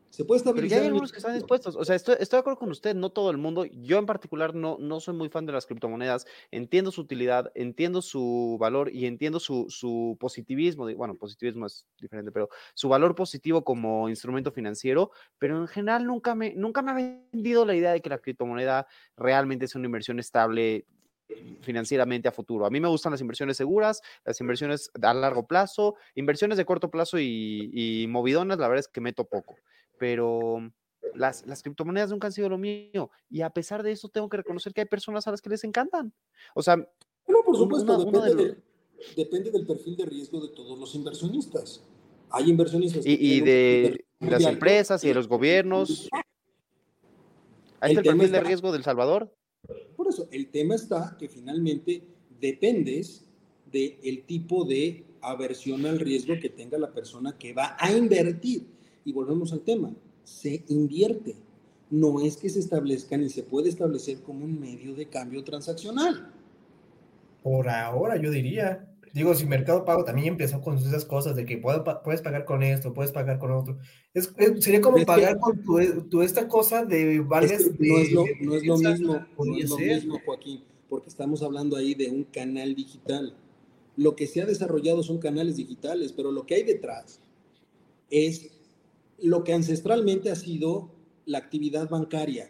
[0.09, 0.69] Se puede estabilizar.
[0.69, 1.77] Pero ya hay algunos que están dispuestos.
[1.77, 3.63] O sea, estoy, estoy, de acuerdo con usted, no todo el mundo.
[3.65, 6.27] Yo en particular no, no soy muy fan de las criptomonedas.
[6.51, 10.93] Entiendo su utilidad, entiendo su valor y entiendo su, su positivismo.
[10.93, 15.11] Bueno, positivismo es diferente, pero su valor positivo como instrumento financiero.
[15.39, 18.87] Pero en general nunca me, nunca me ha vendido la idea de que la criptomoneda
[19.15, 20.85] realmente es una inversión estable
[21.61, 22.65] financieramente a futuro.
[22.65, 26.91] A mí me gustan las inversiones seguras, las inversiones a largo plazo, inversiones de corto
[26.91, 29.55] plazo y, y movidonas, la verdad es que meto poco
[30.03, 30.69] pero
[31.15, 33.09] las, las, criptomonedas nunca han sido lo mío.
[33.29, 35.63] Y a pesar de eso, tengo que reconocer que hay personas a las que les
[35.63, 36.13] encantan.
[36.53, 36.75] O sea,
[37.25, 38.57] bueno, por supuesto, depende,
[39.15, 41.83] depende, del perfil de riesgo de todos los inversionistas.
[42.31, 43.05] Hay inversionistas.
[43.05, 46.09] Y, y de las empresas y de los gobiernos.
[47.79, 49.33] ¿Hay el, perfil de riesgo del Salvador?
[50.13, 52.03] Eso, el tema está que finalmente
[52.39, 53.25] dependes
[53.71, 58.67] del tipo de aversión al riesgo que tenga la persona que va a invertir.
[59.03, 59.91] Y volvemos al tema,
[60.23, 61.35] se invierte.
[61.89, 66.31] No es que se establezca ni se puede establecer como un medio de cambio transaccional.
[67.41, 68.92] Por ahora, yo diría.
[69.13, 72.95] Digo, si Mercado Pago también empezó con esas cosas de que puedes pagar con esto,
[72.95, 73.77] puedes pagar con otro.
[74.11, 75.63] Es, sería como pagar con
[76.09, 79.77] tu, esta cosa de vales no, es lo, no es lo mismo, no es lo
[79.77, 83.35] mismo, Joaquín, porque estamos hablando ahí de un canal digital.
[83.95, 87.19] Lo que se ha desarrollado son canales digitales, pero lo que hay detrás
[88.09, 88.49] es
[89.21, 90.89] lo que ancestralmente ha sido
[91.27, 92.49] la actividad bancaria,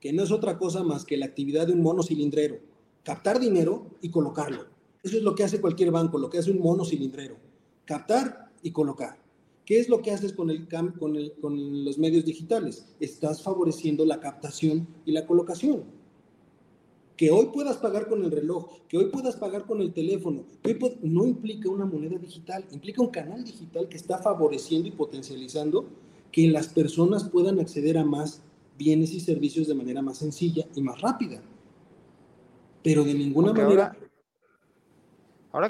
[0.00, 2.60] que no es otra cosa más que la actividad de un mono cilindrero,
[3.04, 4.71] captar dinero y colocarlo.
[5.02, 7.36] Eso es lo que hace cualquier banco, lo que hace un mono cilindrero,
[7.84, 9.22] captar y colocar.
[9.64, 10.66] ¿Qué es lo que haces con, el,
[10.98, 12.86] con, el, con los medios digitales?
[13.00, 15.84] Estás favoreciendo la captación y la colocación.
[17.16, 20.44] Que hoy puedas pagar con el reloj, que hoy puedas pagar con el teléfono,
[21.02, 25.86] no implica una moneda digital, implica un canal digital que está favoreciendo y potencializando
[26.32, 28.42] que las personas puedan acceder a más
[28.78, 31.40] bienes y servicios de manera más sencilla y más rápida.
[32.82, 33.86] Pero de ninguna manera...
[33.88, 34.01] Ahora,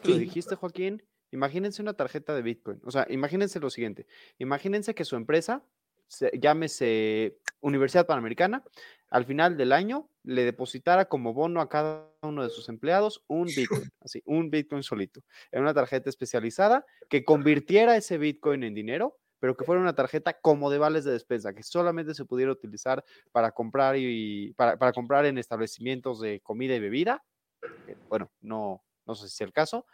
[0.03, 2.81] que lo dijiste, Joaquín, imagínense una tarjeta de Bitcoin.
[2.85, 4.07] O sea, imagínense lo siguiente.
[4.39, 5.65] Imagínense que su empresa,
[6.35, 8.65] llámese Universidad Panamericana,
[9.11, 13.47] al final del año le depositara como bono a cada uno de sus empleados un
[13.47, 15.21] Bitcoin, así, un Bitcoin solito,
[15.51, 20.41] en una tarjeta especializada que convirtiera ese Bitcoin en dinero, pero que fuera una tarjeta
[20.41, 25.27] como de vales de despensa, que solamente se pudiera utilizar para comprar y para, comprar
[25.27, 27.25] en establecimientos de comida y bebida.
[28.09, 29.87] Bueno, no, no sé si es el caso,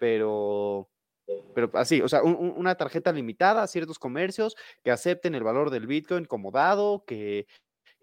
[0.00, 0.88] pero
[1.54, 5.86] pero así, o sea, una tarjeta limitada a ciertos comercios que acepten el valor del
[5.86, 7.46] Bitcoin como dado, que,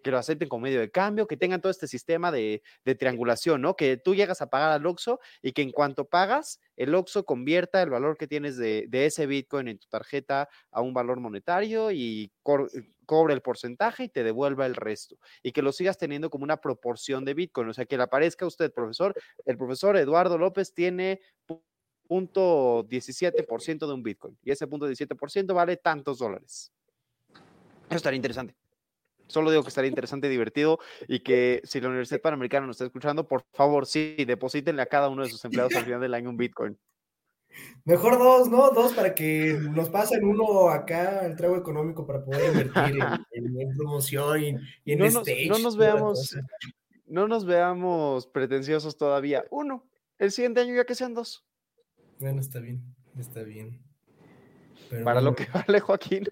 [0.01, 2.61] que lo acepten como medio de cambio, que tengan todo este sistema de,
[2.99, 3.75] triangulación, ¿no?
[3.75, 7.81] Que tú llegas a pagar al OXO y que en cuanto pagas, el OXO convierta
[7.81, 12.31] el valor que tienes de, ese Bitcoin en tu tarjeta a un valor monetario y
[12.43, 15.17] cobre el porcentaje y te devuelva el resto.
[15.43, 17.69] Y que lo sigas teniendo como una proporción de Bitcoin.
[17.69, 19.13] O sea, que le aparezca a usted, profesor,
[19.45, 21.21] el profesor Eduardo López tiene
[22.07, 26.73] punto 17% de un Bitcoin y ese punto 17% vale tantos dólares.
[27.87, 28.60] Eso estaría interesante.
[29.31, 32.85] Solo digo que estaría interesante y divertido y que si la Universidad Panamericana nos está
[32.85, 36.29] escuchando, por favor, sí, deposítenle a cada uno de sus empleados al final del año
[36.29, 36.77] un Bitcoin.
[37.85, 38.71] Mejor dos, ¿no?
[38.71, 43.01] Dos para que nos pasen uno acá el trago económico para poder invertir
[43.31, 45.47] en, promoción y, en no stage.
[45.47, 46.37] no nos veamos,
[47.07, 49.45] no nos veamos pretenciosos todavía.
[49.49, 49.85] Uno,
[50.19, 51.45] el siguiente año ya que sean dos.
[52.19, 52.83] Bueno, está bien,
[53.17, 53.81] está bien.
[55.03, 56.25] para lo que vale, Joaquín.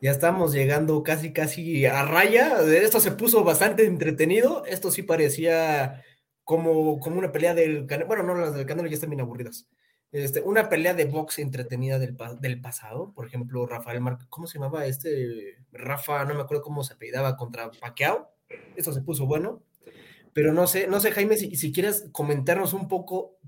[0.00, 2.60] Ya estamos llegando casi, casi a raya.
[2.60, 4.64] Esto se puso bastante entretenido.
[4.66, 6.02] Esto sí parecía
[6.44, 8.06] como, como una pelea del Canelo.
[8.06, 9.68] Bueno, no, las del Canelo ya están bien aburridas.
[10.12, 13.12] Este, una pelea de box entretenida del, del pasado.
[13.14, 15.56] Por ejemplo, Rafael Mar ¿cómo se llamaba este?
[15.72, 18.30] Rafa, no me acuerdo cómo se apellidaba contra Pacquiao.
[18.76, 19.62] Esto se puso bueno.
[20.34, 23.38] Pero no sé, no sé, Jaime, si, si quieres comentarnos un poco,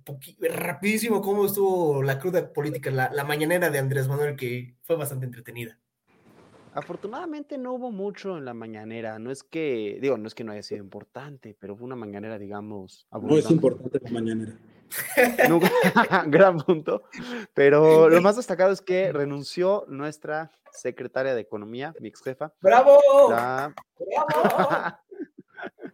[0.41, 5.27] rapidísimo, cómo estuvo la cruda política, la, la mañanera de Andrés Manuel, que fue bastante
[5.27, 5.81] entretenida.
[6.77, 9.18] Afortunadamente no hubo mucho en la mañanera.
[9.18, 12.39] No es que, digo, no es que no haya sido importante, pero fue una mañanera,
[12.39, 13.07] digamos.
[13.11, 14.59] No es importante la mañanera.
[16.27, 17.05] gran punto.
[17.55, 22.53] Pero lo más destacado es que renunció nuestra secretaria de Economía, mi ex jefa.
[22.61, 22.99] ¡Bravo!
[23.31, 24.99] La, ¡Bravo!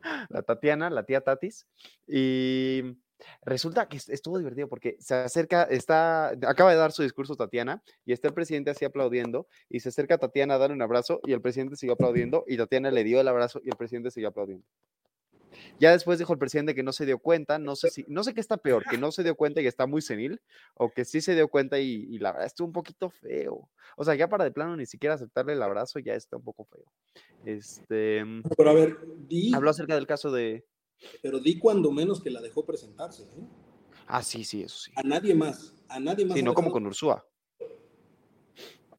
[0.31, 1.67] la Tatiana, la tía Tatis.
[2.09, 2.99] Y
[3.45, 8.13] Resulta que estuvo divertido porque se acerca, está, acaba de dar su discurso Tatiana y
[8.13, 11.33] está el presidente así aplaudiendo y se acerca a Tatiana a darle un abrazo y
[11.33, 14.67] el presidente siguió aplaudiendo y Tatiana le dio el abrazo y el presidente siguió aplaudiendo.
[15.79, 18.35] Ya después dijo el presidente que no se dio cuenta, no sé si, no sé
[18.35, 20.41] qué está peor, que no se dio cuenta y está muy senil,
[20.75, 23.69] o que sí se dio cuenta y, la verdad estuvo un poquito feo.
[23.97, 26.65] O sea, ya para de plano ni siquiera aceptarle el abrazo ya está un poco
[26.65, 26.85] feo.
[27.45, 28.25] Este.
[28.57, 29.53] Pero a ver, di.
[29.55, 30.65] Habló acerca del caso de.
[31.21, 33.23] Pero di cuando menos que la dejó presentarse.
[33.25, 33.47] ¿eh?
[34.07, 34.93] Ah, sí, sí, eso sí.
[34.97, 35.75] A nadie más.
[35.89, 36.37] A nadie más.
[36.37, 37.25] Sí, no como con Ursúa.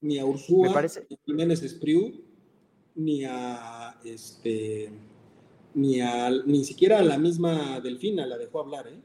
[0.01, 2.23] Ni a Ursúa, ni a Jiménez Espriu,
[2.95, 4.91] ni a este
[5.73, 5.99] ni,
[6.45, 9.01] ni siquiera a la misma Delfina la dejó hablar, ¿eh?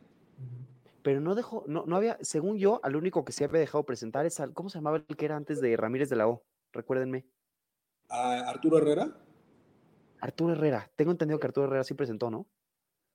[1.03, 4.27] Pero no dejó, no, no había, según yo, al único que se había dejado presentar
[4.27, 6.45] es al, ¿cómo se llamaba el que era antes de Ramírez de la O?
[6.73, 7.27] Recuérdenme.
[8.09, 9.17] ¿A Arturo Herrera?
[10.21, 12.47] Arturo Herrera, tengo entendido que Arturo Herrera sí presentó, ¿no?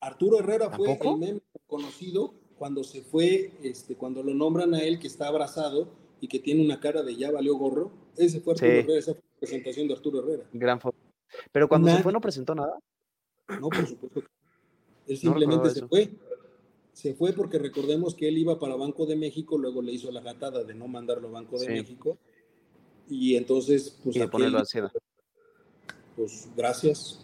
[0.03, 4.99] Arturo Herrera fue el meme conocido cuando se fue, este, cuando lo nombran a él
[4.99, 5.89] que está abrazado
[6.19, 7.91] y que tiene una cara de ya valió gorro.
[8.17, 10.43] Ese fue Arturo Herrera, esa fue la presentación de Arturo Herrera.
[10.51, 10.97] Gran foto.
[11.51, 12.77] Pero cuando se fue no presentó nada.
[13.59, 14.27] No, por supuesto que
[15.07, 16.11] Él simplemente se fue.
[16.91, 20.21] Se fue porque recordemos que él iba para Banco de México, luego le hizo la
[20.21, 22.17] gatada de no mandarlo a Banco de México.
[23.09, 24.15] Y entonces, pues.
[24.15, 24.91] Y ponerlo a
[26.15, 27.22] Pues gracias.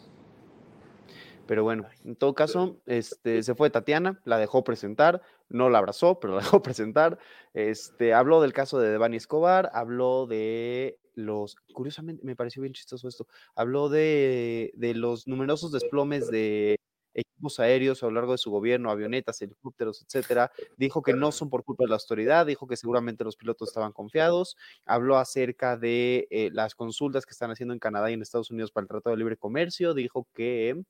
[1.49, 6.19] Pero bueno, en todo caso, este, se fue Tatiana, la dejó presentar, no la abrazó,
[6.19, 7.17] pero la dejó presentar.
[7.55, 13.07] Este, habló del caso de Devani Escobar, habló de los, curiosamente me pareció bien chistoso
[13.07, 13.25] esto,
[13.55, 16.77] habló de, de los numerosos desplomes de
[17.15, 20.51] equipos aéreos a lo largo de su gobierno, avionetas, helicópteros, etcétera.
[20.77, 23.91] Dijo que no son por culpa de la autoridad, dijo que seguramente los pilotos estaban
[23.91, 24.55] confiados.
[24.85, 28.71] Habló acerca de eh, las consultas que están haciendo en Canadá y en Estados Unidos
[28.71, 29.93] para el Tratado de Libre Comercio.
[29.93, 30.83] Dijo que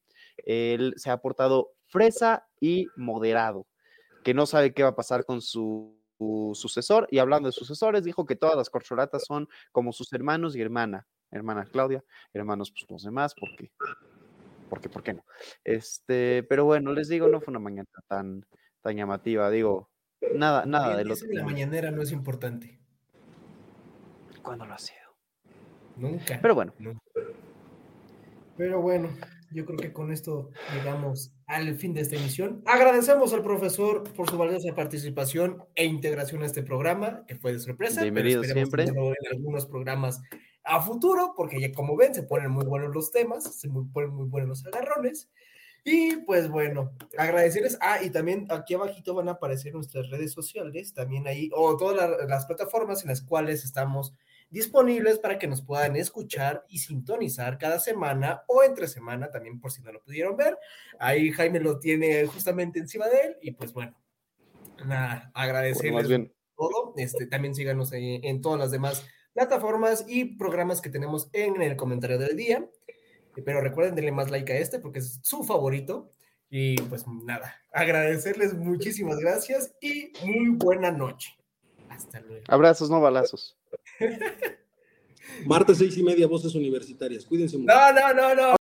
[0.46, 3.68] él se ha portado fresa y moderado,
[4.24, 6.00] que no sabe qué va a pasar con su
[6.54, 7.08] sucesor.
[7.12, 11.08] Y hablando de sucesores, dijo que todas las corcholatas son como sus hermanos y hermana.
[11.32, 13.72] Hermana Claudia, hermanos, pues los demás, porque,
[14.68, 15.24] porque, ¿por qué no?
[15.64, 18.44] Este, pero bueno, les digo, no fue una mañana tan,
[18.82, 19.52] tan llamativa.
[19.52, 19.92] Digo,
[20.34, 21.28] nada, nada de lo que.
[21.28, 22.80] La mañanera no es importante.
[24.42, 24.98] ¿Cuándo lo ha sido?
[25.98, 26.40] Nunca.
[26.42, 26.74] Pero bueno.
[28.58, 29.10] Pero bueno,
[29.52, 32.62] yo creo que con esto llegamos al fin de esta emisión.
[32.66, 37.60] Agradecemos al profesor por su valiosa participación e integración a este programa, que fue de
[37.60, 38.02] sorpresa.
[38.02, 38.84] Bienvenido siempre.
[38.84, 38.98] En
[39.32, 40.22] algunos programas
[40.64, 44.28] a futuro, porque ya como ven, se ponen muy buenos los temas, se ponen muy
[44.28, 45.30] buenos los agarrones.
[45.84, 47.78] Y pues bueno, agradecerles.
[47.82, 52.10] Ah, y también aquí abajito van a aparecer nuestras redes sociales, también ahí, o todas
[52.28, 54.14] las plataformas en las cuales estamos
[54.50, 59.72] disponibles para que nos puedan escuchar y sintonizar cada semana o entre semana también por
[59.72, 60.58] si no lo pudieron ver.
[61.00, 63.96] Ahí Jaime lo tiene justamente encima de él y pues bueno,
[64.86, 66.94] nada, agradecerles todo.
[66.98, 72.18] Este, también síganos en todas las demás plataformas y programas que tenemos en el comentario
[72.18, 72.68] del día.
[73.46, 76.10] Pero recuerden, denle más like a este porque es su favorito.
[76.50, 81.38] Y pues nada, agradecerles muchísimas gracias y muy buena noche.
[81.90, 82.44] Hasta luego.
[82.48, 83.59] Abrazos, no balazos.
[85.46, 87.26] Martes seis y media, voces universitarias.
[87.26, 87.74] Cuídense mucho.
[87.74, 88.58] No, no, no, no.